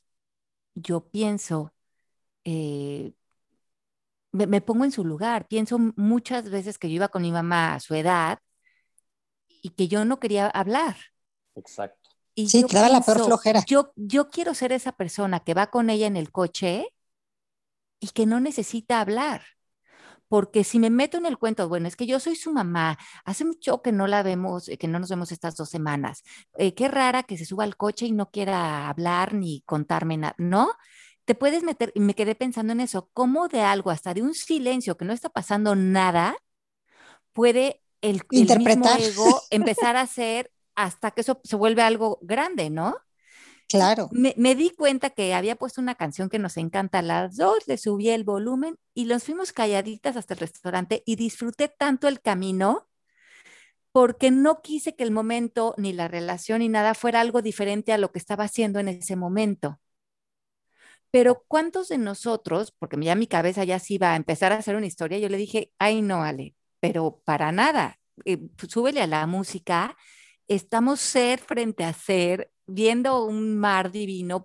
[0.81, 1.73] yo pienso,
[2.45, 3.13] eh,
[4.33, 5.47] me, pongo en su lugar.
[5.49, 8.39] Pienso muchas veces que yo iba con mi mamá a su edad
[9.49, 10.97] y que yo no quería hablar.
[11.55, 12.11] Exacto.
[12.35, 13.65] Y sí, te la peor flojera.
[13.67, 16.95] Yo, yo quiero ser esa persona que va con ella en el coche
[17.99, 19.43] y que no necesita hablar.
[20.29, 23.45] Porque si me meto en el cuento, bueno, es que yo soy su mamá, hace
[23.45, 26.23] mucho que no la vemos, que no nos vemos estas dos semanas.
[26.57, 30.35] Eh, qué rara que se suba al coche y no quiera hablar ni contarme nada,
[30.39, 30.71] ¿no?
[31.29, 34.33] te puedes meter, y me quedé pensando en eso, cómo de algo, hasta de un
[34.33, 36.35] silencio que no está pasando nada,
[37.35, 38.99] puede el, Interpretar.
[38.99, 42.97] ego empezar a hacer hasta que eso se vuelve algo grande, ¿no?
[43.69, 44.09] Claro.
[44.13, 47.77] Me, di cuenta que había puesto una canción que nos encanta a las dos, le
[47.77, 52.89] subí el volumen y nos fuimos calladitas hasta el restaurante y disfruté tanto el camino
[53.93, 57.99] porque no quise que el momento, ni la relación, ni nada fuera algo diferente a
[57.99, 59.81] lo que estaba haciendo en ese momento.
[61.11, 64.77] Pero ¿cuántos de nosotros, porque ya mi cabeza ya se iba a empezar a hacer
[64.77, 69.27] una historia, yo le dije, ay no, Ale, pero para nada, eh, súbele a la
[69.27, 69.97] música,
[70.49, 74.45] estamos ser frente a ser, viendo un mar divino,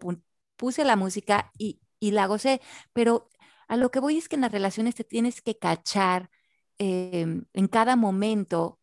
[0.55, 2.61] puse la música y, y la gocé,
[2.93, 3.29] pero
[3.67, 6.29] a lo que voy es que en las relaciones te tienes que cachar
[6.77, 8.79] em, en cada momento,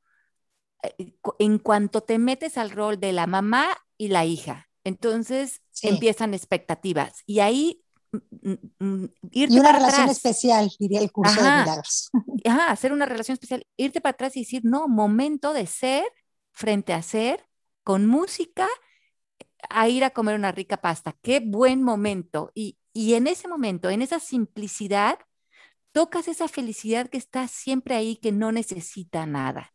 [0.83, 4.69] eh, en cuanto te metes al rol de la mamá y la hija.
[4.85, 11.13] Entonces empiezan expectativas y ahí mm, mm, mm, irte y una relación especial, diría el
[11.13, 12.11] curso de milagros.
[12.45, 16.05] Ajá, hacer una relación especial, irte para atrás y decir, no, momento de ser
[16.53, 17.47] frente a ser,
[17.83, 18.69] con música,
[19.69, 21.15] a ir a comer una rica pasta.
[21.23, 22.51] Qué buen momento.
[22.55, 25.19] Y, y en ese momento, en esa simplicidad,
[25.93, 29.73] tocas esa felicidad que está siempre ahí, que no necesita nada.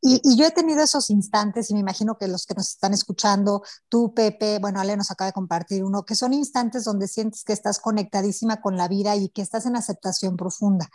[0.00, 3.62] Y, yo he tenido esos instantes, y me imagino que los que nos están escuchando,
[3.88, 7.52] tú, Pepe, bueno, Ale nos acaba de compartir uno, que son instantes donde sientes que
[7.52, 10.88] estás conectadísima con la vida y que estás en aceptación profunda.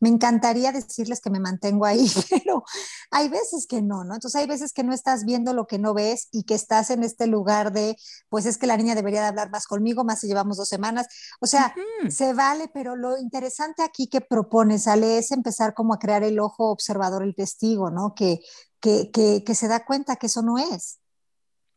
[0.00, 2.64] Me encantaría decirles que me mantengo ahí, pero
[3.10, 4.14] hay veces que no, ¿no?
[4.14, 7.04] Entonces hay veces que no estás viendo lo que no ves y que estás en
[7.04, 7.96] este lugar de,
[8.28, 11.06] pues es que la niña debería de hablar más conmigo, más si llevamos dos semanas.
[11.40, 11.74] O sea,
[12.08, 16.40] se vale, pero lo interesante aquí que propones, Ale, es empezar como a crear el
[16.40, 18.05] ojo observador, el testigo, ¿no?
[18.14, 18.40] Que,
[18.80, 21.00] que, se da cuenta que eso no es.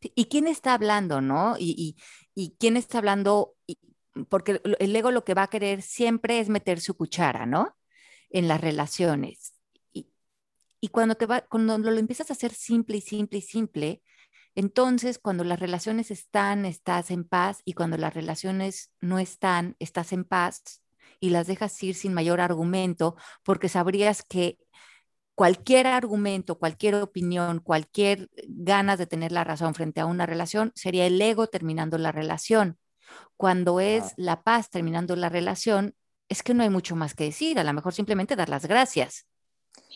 [0.01, 1.55] ¿Y quién está hablando, no?
[1.57, 1.95] Y,
[2.59, 3.55] quién está hablando,
[4.29, 7.75] porque el ego lo que va a querer siempre es meter su cuchara, ¿no?
[8.29, 9.53] En las relaciones.
[9.91, 14.01] Y, cuando, te va, cuando lo empiezas a hacer simple y simple y simple,
[14.55, 20.13] entonces cuando las relaciones están, estás en paz, y cuando las relaciones no están, estás
[20.13, 20.81] en paz
[21.19, 24.57] y las dejas ir sin mayor argumento, porque sabrías que
[25.39, 31.05] cualquier argumento, cualquier opinión, cualquier ganas de tener la razón frente a una relación, sería
[31.05, 32.77] el ego terminando la relación.
[33.37, 35.95] Cuando es la paz terminando la relación,
[36.27, 39.27] es que no hay mucho más que decir, a lo mejor simplemente dar las gracias.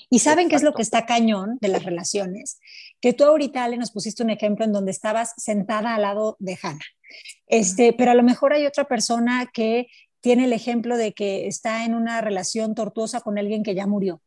[0.10, 2.62] Y saben qué es lo que está cañón de las relaciones,
[3.02, 6.58] que tú ahorita Ale nos pusiste un ejemplo en donde estabas sentada al lado de
[6.64, 6.86] Hannah.
[7.48, 9.88] Este, pero a lo mejor hay otra persona que
[10.24, 14.22] tiene el ejemplo de que está en una relación tortuosa con alguien que ya murió.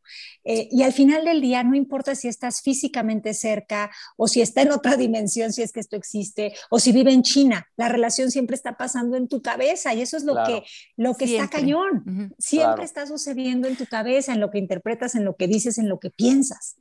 [0.45, 4.61] Eh, y al final del día, no importa si estás físicamente cerca o si está
[4.61, 8.31] en otra dimensión, si es que esto existe, o si vive en China, la relación
[8.31, 10.65] siempre está pasando en tu cabeza y eso es lo que,
[10.99, 12.35] lo que está cañón.
[12.39, 15.89] Siempre está sucediendo en tu cabeza, en lo que interpretas, en lo que dices, en
[15.89, 16.77] lo que piensas.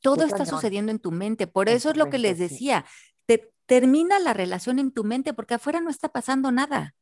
[0.00, 1.46] Todo está sucediendo en tu mente.
[1.46, 2.84] Por eso es lo que les decía.
[3.26, 6.96] Te, termina la relación en tu mente porque afuera no está pasando nada.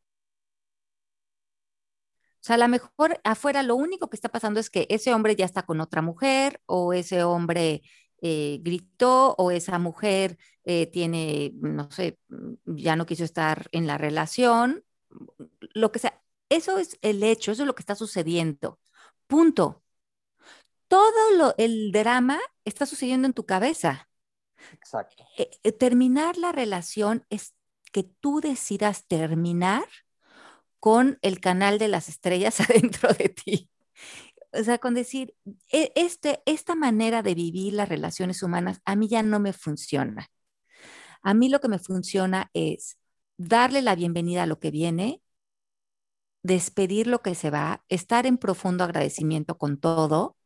[2.46, 5.34] O sea, a lo mejor afuera lo único que está pasando es que ese hombre
[5.34, 7.82] ya está con otra mujer o ese hombre
[8.22, 12.20] eh, gritó o esa mujer eh, tiene, no sé,
[12.64, 14.84] ya no quiso estar en la relación,
[15.74, 16.22] lo que sea.
[16.48, 18.78] Eso es el hecho, eso es lo que está sucediendo.
[19.26, 19.82] Punto.
[20.86, 24.08] Todo lo, el drama está sucediendo en tu cabeza.
[24.72, 25.24] Exacto.
[25.36, 27.56] Eh, terminar la relación es
[27.90, 29.84] que tú decidas terminar
[30.80, 33.70] con el canal de las estrellas adentro de ti.
[34.52, 35.34] O sea, con decir,
[35.70, 40.28] e, este, esta manera de vivir las relaciones humanas a mí ya no me funciona.
[41.22, 42.98] A mí lo que me funciona es
[43.36, 45.22] darle la bienvenida a lo que viene,
[46.42, 50.36] despedir lo que se va, estar en profundo agradecimiento con todo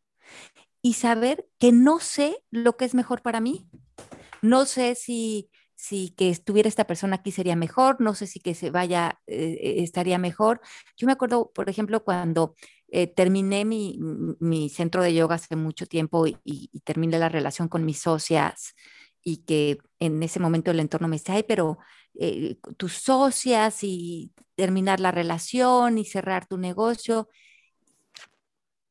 [0.83, 3.69] y saber que no sé lo que es mejor para mí.
[4.43, 8.55] No sé si si que estuviera esta persona aquí sería mejor, no sé si que
[8.55, 10.61] se vaya eh, eh, estaría mejor.
[10.97, 12.55] Yo me acuerdo, por ejemplo, cuando
[12.88, 17.99] eh, terminé mi, centro de yoga hace mucho tiempo y, terminé la relación con mis
[18.01, 18.75] socias
[19.23, 21.79] y que en ese momento el entorno me decía, ay, pero
[22.77, 27.29] tus socias y terminar la relación y cerrar tu negocio.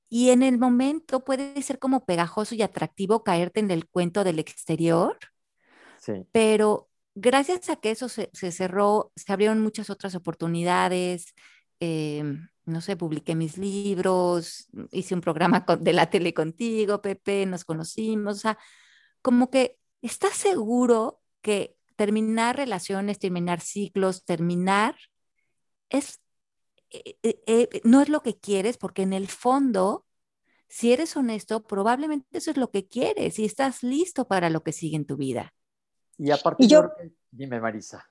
[0.10, 4.40] Y en el momento puede ser como pegajoso y atractivo caerte en el cuento del
[4.40, 5.20] exterior,
[6.32, 11.34] pero gracias a que eso se, cerró, se abrieron muchas otras oportunidades.
[11.80, 17.66] Em, no sé, publiqué mis libros, hice un programa de la tele contigo, Pepe, nos
[17.66, 18.38] conocimos.
[18.38, 18.58] O sea,
[19.22, 24.96] como que estás seguro que terminar relaciones, terminar ciclos, terminar,
[25.90, 26.22] es,
[26.92, 30.06] eh, eh, eh, no es lo que quieres, porque en el fondo,
[30.68, 34.72] si eres honesto, probablemente eso es lo que quieres y estás listo para lo que
[34.72, 35.54] sigue en tu vida.
[36.20, 36.92] Y aparte, yo,
[37.32, 38.06] dime Marisa.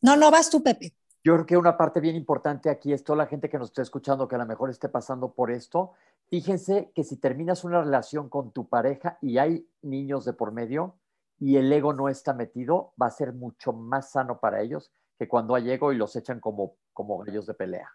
[0.00, 0.94] No, no, vas tú, Pepe.
[1.24, 3.82] Yo creo que una parte bien importante aquí es toda la gente que nos está
[3.82, 5.92] escuchando que a lo mejor esté pasando por esto.
[6.28, 10.96] Fíjense que si terminas una relación con tu pareja y hay niños de por medio
[11.38, 15.28] y el ego no está metido, va a ser mucho más sano para ellos que
[15.28, 17.88] cuando hay ego y los echan como, como gallos de pelea.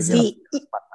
[0.00, 0.42] Sí.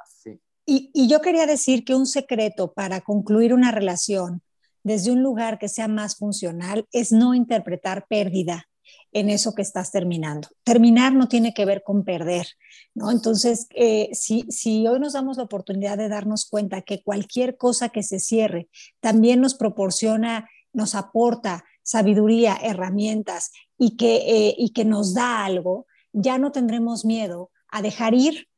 [0.06, 0.40] sí.
[0.66, 4.42] Y, y yo quería decir que un secreto para concluir una relación
[4.88, 8.66] desde un lugar que sea más funcional es no interpretar pérdida
[9.12, 10.48] en eso que estás terminando.
[10.64, 12.46] Terminar no tiene que ver con perder,
[12.94, 13.10] ¿no?
[13.10, 17.90] Entonces, eh, si, si hoy nos damos la oportunidad de darnos cuenta que cualquier cosa
[17.90, 18.68] que se cierre
[19.00, 25.86] también nos proporciona, nos aporta sabiduría, herramientas y que, eh, y que nos da algo,
[26.12, 28.48] ya no tendremos miedo a dejar ir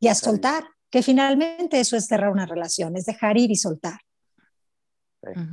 [0.00, 4.00] y a soltar, que finalmente eso es cerrar una relación, es dejar ir y soltar.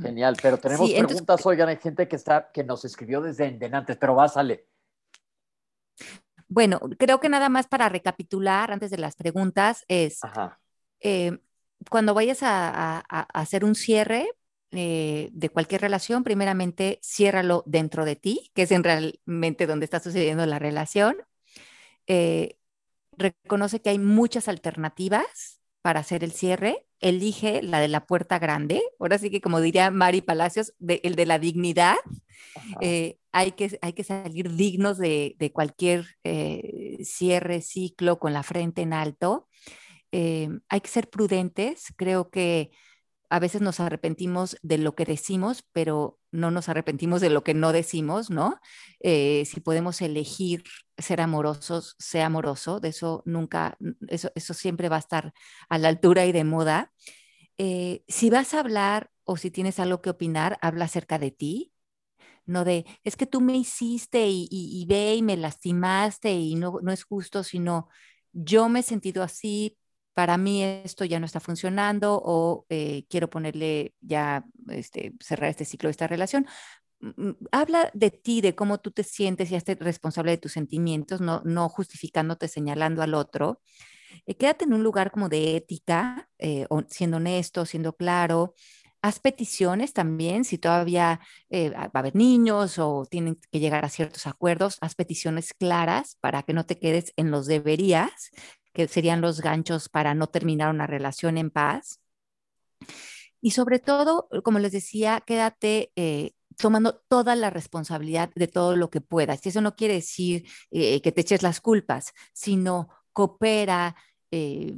[0.02, 4.14] Genial, pero tenemos preguntas, oigan, hay gente que está, que nos escribió desde Endenantes, pero
[4.16, 4.66] va, sale.
[6.48, 10.20] Bueno, creo que nada más para recapitular antes de las preguntas es,
[10.98, 11.38] eh,
[11.88, 14.28] cuando vayas a, hacer un cierre
[14.72, 20.00] eh, de cualquier relación, primeramente ciérralo dentro de ti, que es en realmente donde está
[20.00, 21.16] sucediendo la relación.
[22.08, 22.56] Eh,
[23.16, 26.84] reconoce que hay muchas alternativas para hacer el cierre.
[27.00, 28.82] Elige la de la puerta grande.
[28.98, 31.96] Ahora sí que, como diría Mari Palacios, el de la dignidad.
[32.80, 36.06] Eh, hay, que, hay que salir dignos de, cualquier
[37.02, 39.48] cierre, ciclo, con la frente en alto.
[40.12, 41.92] Eh, hay que ser prudentes.
[41.96, 42.70] Creo que
[43.30, 47.54] a veces nos arrepentimos de lo que decimos, pero no nos arrepentimos de lo que
[47.54, 48.60] no decimos, ¿no?
[49.00, 50.64] Eh, si podemos elegir
[50.98, 53.78] ser amorosos, sea amoroso, de eso nunca,
[54.08, 55.32] eso, eso siempre va a estar
[55.68, 56.92] a la altura y de moda.
[57.58, 61.72] Eh, si vas a hablar o si tienes algo que opinar, habla acerca de ti,
[62.46, 66.54] no de, es que tú me hiciste y, y, y ve y me lastimaste y
[66.56, 67.88] no, no es justo, sino
[68.32, 69.78] yo me he sentido así,
[70.14, 75.64] para mí esto ya no está funcionando o eh, quiero ponerle ya, este, cerrar este
[75.64, 76.46] ciclo de esta relación.
[77.00, 80.52] Mm, mm, habla de ti, de cómo tú te sientes y hazte responsable de tus
[80.52, 83.60] sentimientos, no, no justificándote, señalando al otro.
[84.26, 88.54] Eh, quédate en un lugar como de ética, eh, siendo honesto, siendo claro.
[89.02, 94.26] Haz peticiones también, si todavía va a haber niños o tienen que llegar a ciertos
[94.26, 98.30] acuerdos, haz peticiones claras para que no te quedes en los deberías,
[98.72, 102.00] que serían los ganchos para no terminar una relación en paz.
[103.40, 108.90] Y sobre todo, como les decía, quédate eh, tomando toda la responsabilidad de todo lo
[108.90, 109.44] que puedas.
[109.44, 113.96] Y eso no quiere decir eh, que te eches las culpas, sino coopera,
[114.30, 114.76] eh,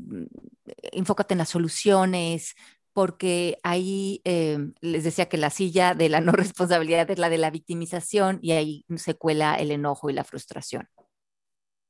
[0.93, 2.55] enfócate en las soluciones,
[2.93, 7.51] porque ahí les decía que la silla de la no responsabilidad es la de la
[7.51, 10.89] victimización y ahí se cuela el enojo y la frustración.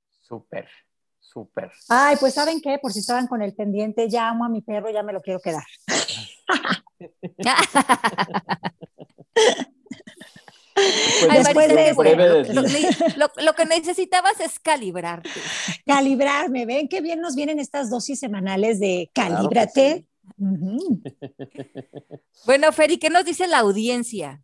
[0.09, 0.69] Súper.
[1.33, 1.71] Súper.
[1.89, 2.79] Ay, pues ¿saben qué?
[2.81, 5.41] Por si estaban con el pendiente, ya amo a mi perro, ya me lo quiero
[5.41, 5.65] quedar.
[13.17, 15.31] lo, que necesitabas es calibrarte.
[15.87, 20.07] Calibrarme, ven qué bien nos vienen estas dosis semanales de calíbrate.
[22.47, 24.43] Bueno, Feri, ¿qué nos dice la audiencia?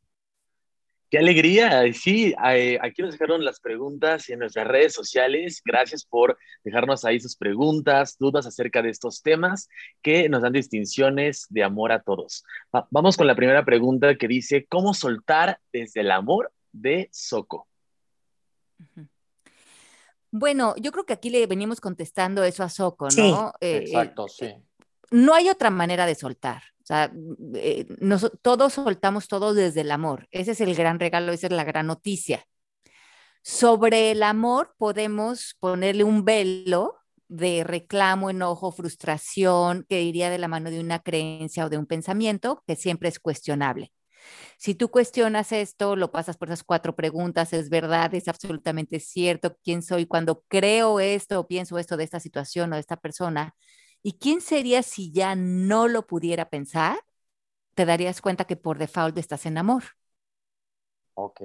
[1.11, 1.91] Qué alegría.
[1.95, 5.63] Sí, eh, aquí nos dejaron las preguntas en nuestras redes sociales.
[5.65, 9.69] Gracias por dejarnos ahí sus preguntas, dudas acerca de estos temas
[10.03, 12.45] que nos dan distinciones de amor a todos.
[12.91, 17.67] vamos con la primera pregunta que dice, ¿cómo soltar desde el amor de Soco?
[20.31, 23.53] Bueno, yo creo que aquí le venimos contestando eso a Soco, ¿no?
[23.61, 24.55] Eh, exacto, sí.
[25.11, 26.63] No hay otra manera de soltar.
[26.89, 27.12] O sea,
[27.55, 27.86] eh,
[28.41, 30.26] todos soltamos todo desde el amor.
[30.30, 32.47] Ese es el gran regalo, esa es la gran noticia.
[33.43, 36.95] Sobre el amor podemos ponerle un velo
[37.28, 41.84] de reclamo, enojo, frustración, que iría de la mano de una creencia o de un
[41.84, 43.93] pensamiento que siempre es cuestionable.
[44.59, 48.14] Si tú cuestionas esto, lo pasas por esas cuatro preguntas, ¿es verdad?
[48.14, 49.59] ¿Es absolutamente cierto?
[49.62, 53.55] ¿Quién soy cuando creo esto o pienso esto de esta situación o de esta persona?
[54.03, 56.99] ¿Y quién sería si ya no lo pudiera pensar?
[57.75, 59.85] Te darías cuenta que por default estás en amor.
[61.15, 61.41] Ok.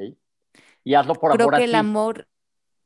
[0.83, 1.53] Y hazlo por Creo amor.
[1.55, 2.27] Creo que el amor,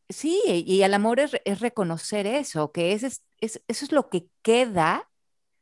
[0.10, 5.10] sí, y el amor es, reconocer eso, que es, es, eso es lo que queda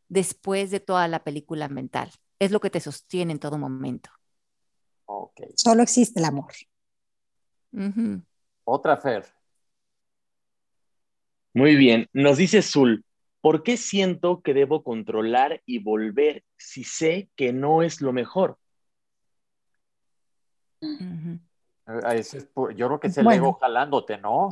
[0.07, 2.11] después de toda la película mental.
[2.39, 4.09] Es lo que te sostiene en todo momento.
[5.05, 5.41] Ok.
[5.55, 6.53] Solo existe el amor.
[8.63, 9.25] Otra Fer.
[11.53, 12.09] Muy bien.
[12.13, 13.05] Nos dice Zul,
[13.45, 18.57] ¿Por qué siento que debo controlar y volver si sé que no es lo mejor?
[20.81, 24.49] Yo creo que es el ego jalándote, ¿no?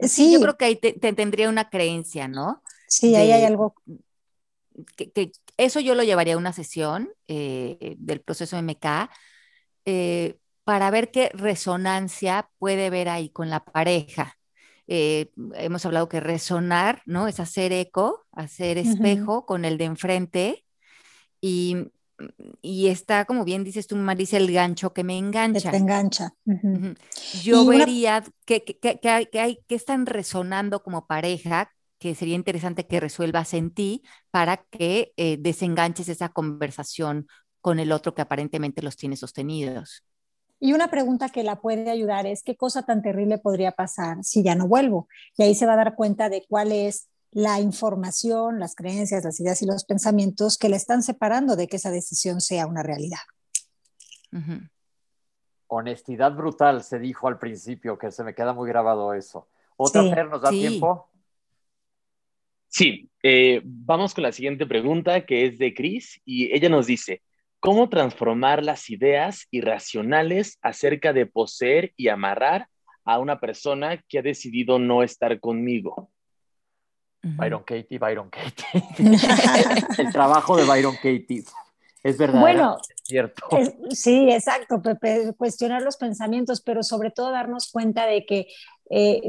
[0.00, 0.32] sí.
[0.32, 2.62] yo creo que ahí te, tendría una creencia, ¿no?
[2.88, 3.74] Sí, ahí hay algo.
[4.96, 9.10] Que, eso yo lo llevaría a una sesión eh, del proceso MK
[9.84, 14.38] eh, para ver qué resonancia puede ver ahí con la pareja.
[14.88, 17.26] Eh, hemos hablado que resonar, ¿no?
[17.26, 20.64] Es hacer eco, hacer espejo con el de enfrente
[21.40, 21.76] y,
[22.62, 25.70] y, está, como bien dices tú, Marisa, el gancho que me engancha.
[25.70, 26.34] te engancha.
[27.42, 33.00] Yo vería que, que, que, hay, que están resonando como pareja, que sería interesante que
[33.00, 37.26] resuelvas en ti para que eh, desenganches esa conversación
[37.60, 40.04] con el otro que aparentemente los tiene sostenidos.
[40.58, 44.42] Y una pregunta que la puede ayudar es, ¿qué cosa tan terrible podría pasar si
[44.42, 45.08] ya no vuelvo?
[45.36, 49.38] Y ahí se va a dar cuenta de cuál es la información, las creencias, las
[49.40, 53.18] ideas y los pensamientos que le están separando de que esa decisión sea una realidad.
[55.66, 59.48] Honestidad brutal, se dijo al principio, que se me queda muy grabado eso.
[59.76, 61.10] ¿Otra sí, nos da tiempo?
[62.68, 67.22] Sí, eh, vamos con la siguiente pregunta que es de Cris y ella nos dice,
[67.60, 72.68] ¿cómo transformar las ideas irracionales acerca de poseer y amarrar
[73.04, 76.10] a una persona que ha decidido no estar conmigo?
[77.22, 78.82] Byron Katie, Byron Katie.
[79.98, 81.44] el trabajo de Byron Katie.
[82.02, 82.40] Es verdad.
[82.40, 83.48] Bueno, es cierto.
[83.90, 88.46] sí, exacto, Pepe, cuestionar los pensamientos, pero sobre todo darnos cuenta de que,
[88.88, 89.20] eh,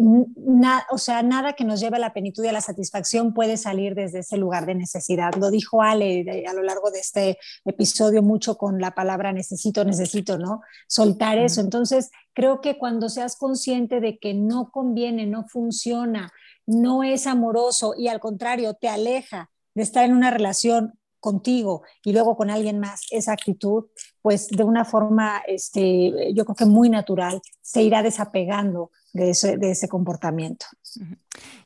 [0.91, 3.95] o sea, nada que nos lleve a la plenitud y a la satisfacción puede salir
[3.95, 5.33] desde ese lugar de necesidad.
[5.35, 10.37] Lo dijo Ale a lo largo de este episodio mucho con la palabra necesito, necesito,
[10.37, 10.61] ¿no?
[10.87, 11.61] Soltar eso.
[11.61, 16.31] Entonces, creo que cuando seas consciente de que no conviene, no funciona,
[16.67, 22.13] no es amoroso y al contrario, te aleja de estar en una relación contigo y
[22.13, 23.85] luego con alguien más esa actitud,
[24.21, 29.57] pues de una forma, este, yo creo que muy natural, se irá desapegando de ese,
[29.57, 30.65] de ese comportamiento.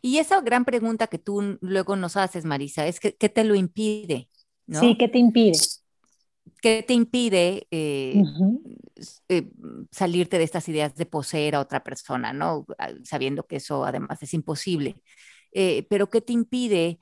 [0.01, 3.55] Y esa gran pregunta que tú luego nos haces, Marisa, es que, ¿qué te lo
[3.55, 4.29] impide?
[4.67, 5.59] Sí, ¿qué te impide?
[6.61, 8.23] ¿Qué te impide eh,
[9.29, 9.51] eh,
[9.91, 12.65] salirte de estas ideas de poseer a otra persona, ¿no?
[12.77, 15.01] Ah, sabiendo que eso además es imposible.
[15.51, 16.99] Eh, pero ¿qué te impide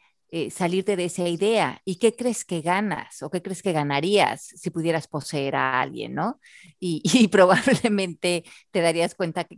[0.51, 1.81] salirte de esa idea.
[1.85, 6.13] ¿Y qué crees que ganas o qué crees que ganarías si pudieras poseer a alguien,
[6.13, 6.39] ¿no?
[6.79, 9.57] Y, probablemente te darías cuenta que,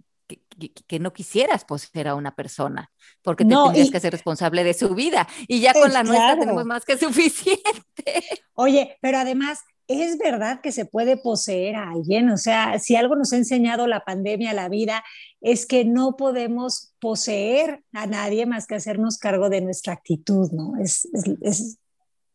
[0.70, 2.92] que, no quisieras poseer a una persona,
[3.22, 5.28] porque te tendrías que ser responsable de su vida.
[5.48, 8.24] Y ya con la nuestra tenemos más que suficiente.
[8.54, 13.16] Oye, pero además es verdad que se puede poseer a alguien, o sea, si algo
[13.16, 15.04] nos ha enseñado la pandemia, la vida,
[15.42, 20.78] es que no podemos poseer a nadie más que hacernos cargo de nuestra actitud, ¿no?
[20.82, 21.08] Es,
[21.42, 21.78] es,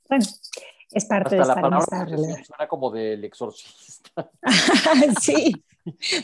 [0.08, 0.26] bueno,
[0.90, 4.30] es parte de esta, la Suena como del exorcista.
[5.20, 5.64] sí.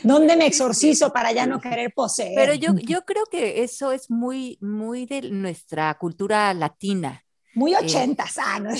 [0.03, 2.33] ¿Dónde me exorcizo para ya no querer poseer?
[2.35, 7.23] Pero yo, yo creo que eso es muy, muy de nuestra cultura latina.
[7.55, 8.71] Muy eh, ochentas, ah, ¿no?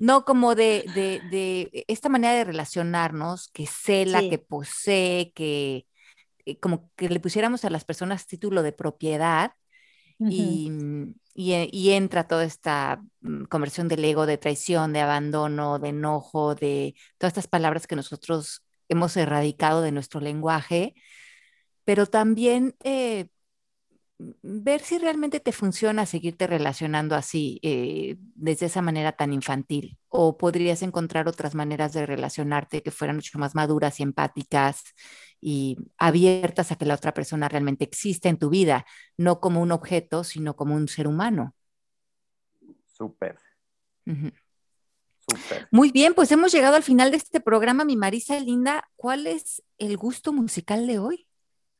[0.00, 5.86] no, como de, de, de, esta manera de relacionarnos, que cela, que posee, que
[6.44, 9.52] eh, como que le pusiéramos a las personas título de propiedad
[10.18, 10.70] y,
[11.34, 15.88] y, eh, y, entra toda esta mm, conversión del ego, de traición, de abandono, de
[15.90, 20.94] enojo, de todas estas palabras que nosotros hemos erradicado de nuestro lenguaje,
[21.84, 22.74] pero también
[24.42, 30.36] ver si realmente te funciona seguirte relacionando así, eh, desde esa manera tan infantil, o
[30.36, 34.82] podrías encontrar otras maneras de relacionarte que fueran mucho más maduras y empáticas
[35.40, 38.84] y abiertas a que la otra persona realmente exista en tu vida,
[39.16, 41.54] no como un objeto, sino como un ser humano.
[42.84, 43.38] Súper.
[44.04, 45.68] Súper.
[45.70, 47.84] Muy bien, pues hemos llegado al final de este programa.
[47.84, 51.26] Mi Marisa Linda, ¿cuál es el gusto musical de hoy?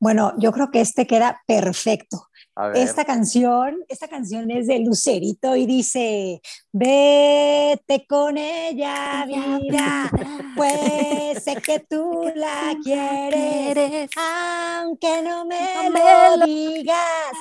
[0.00, 2.30] Bueno, yo creo que este queda perfecto.
[2.74, 6.42] Esta canción, esta canción es de Lucerito y dice,
[6.72, 10.10] vete con ella, vida,
[10.56, 17.32] pues sé que tú la quieres, aunque no me lo digas,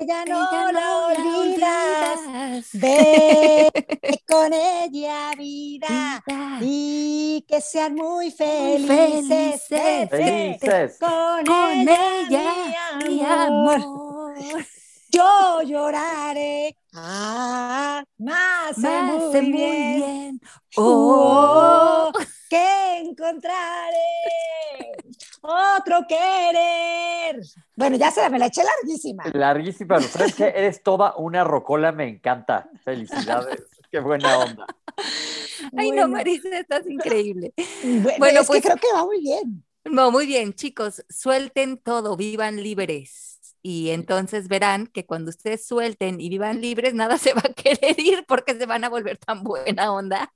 [0.00, 6.22] ella no la olvidas, vete con ella, vida,
[6.60, 10.98] y que sean muy felices, felices.
[10.98, 12.52] con, ella,
[13.06, 13.82] mi amor.
[15.08, 16.76] Yo lloraré.
[16.92, 20.40] Ah, más, más muy, bien.
[20.76, 22.10] Oh,
[22.50, 24.15] que encontraré
[25.42, 27.40] otro querer.
[27.76, 29.24] Bueno, ya se me la eché larguísima.
[29.32, 32.68] Larguísima, pero sabes que eres toda una rocola, me encanta.
[32.84, 33.64] Felicidades.
[33.90, 34.66] Qué buena onda.
[35.76, 37.52] Ay, no, Marisa, estás increíble.
[38.18, 39.64] Bueno, pues creo que va muy bien.
[39.84, 43.36] No, muy bien, chicos, suelten todo, vivan libres
[43.68, 47.98] y entonces verán que cuando ustedes suelten y vivan libres, nada se va a querer
[47.98, 50.32] ir porque se van a volver tan buena onda.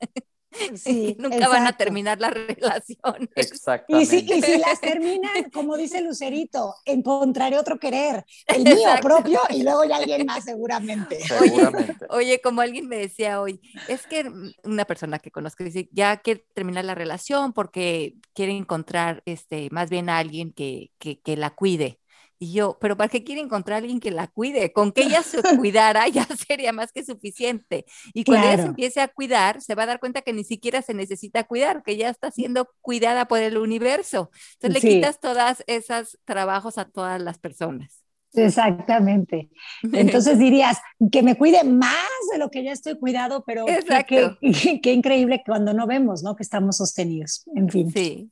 [0.74, 3.30] Sí, nunca van a terminar la relación.
[3.34, 4.16] Exactamente.
[4.16, 9.40] Y si, y si, las terminan, como dice Lucerito, encontraré otro querer, el mío propio
[9.50, 11.20] y luego ya alguien más seguramente.
[11.30, 12.06] Seguramente.
[12.10, 14.30] Oye, como alguien me decía hoy, es que
[14.64, 19.90] una persona que conozco dice, ya quiere terminar la relación porque quiere encontrar este, más
[19.90, 22.00] bien a alguien que, que, que la cuide.
[22.42, 24.72] Y yo, pero ¿para qué quiere encontrar a alguien que la cuide?
[24.72, 27.84] Con que ella se cuidara ya sería más que suficiente.
[28.14, 30.80] Y cuando ella se empiece a cuidar, se va a dar cuenta que ni siquiera
[30.80, 34.30] se necesita cuidar, que ya está siendo cuidada por el universo.
[34.54, 38.04] Entonces le quitas todos esos trabajos a todas las personas.
[38.32, 39.50] Exactamente.
[39.92, 40.78] Entonces dirías
[41.12, 43.66] que me cuide más de lo que ya estoy cuidado, pero
[44.08, 46.36] qué, qué, increíble cuando no vemos, ¿no?
[46.36, 47.44] Que estamos sostenidos.
[47.54, 47.92] En fin.
[47.92, 48.30] Sí.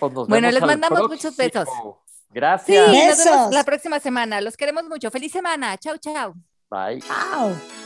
[0.00, 1.66] Pues bueno, les mandamos muchos besos.
[2.30, 2.90] Gracias.
[2.90, 4.40] Sí, nos vemos la próxima semana.
[4.40, 5.10] Los queremos mucho.
[5.10, 5.76] Feliz semana.
[5.78, 6.34] Chau, chau.
[6.70, 7.00] Bye.
[7.00, 7.77] Chao.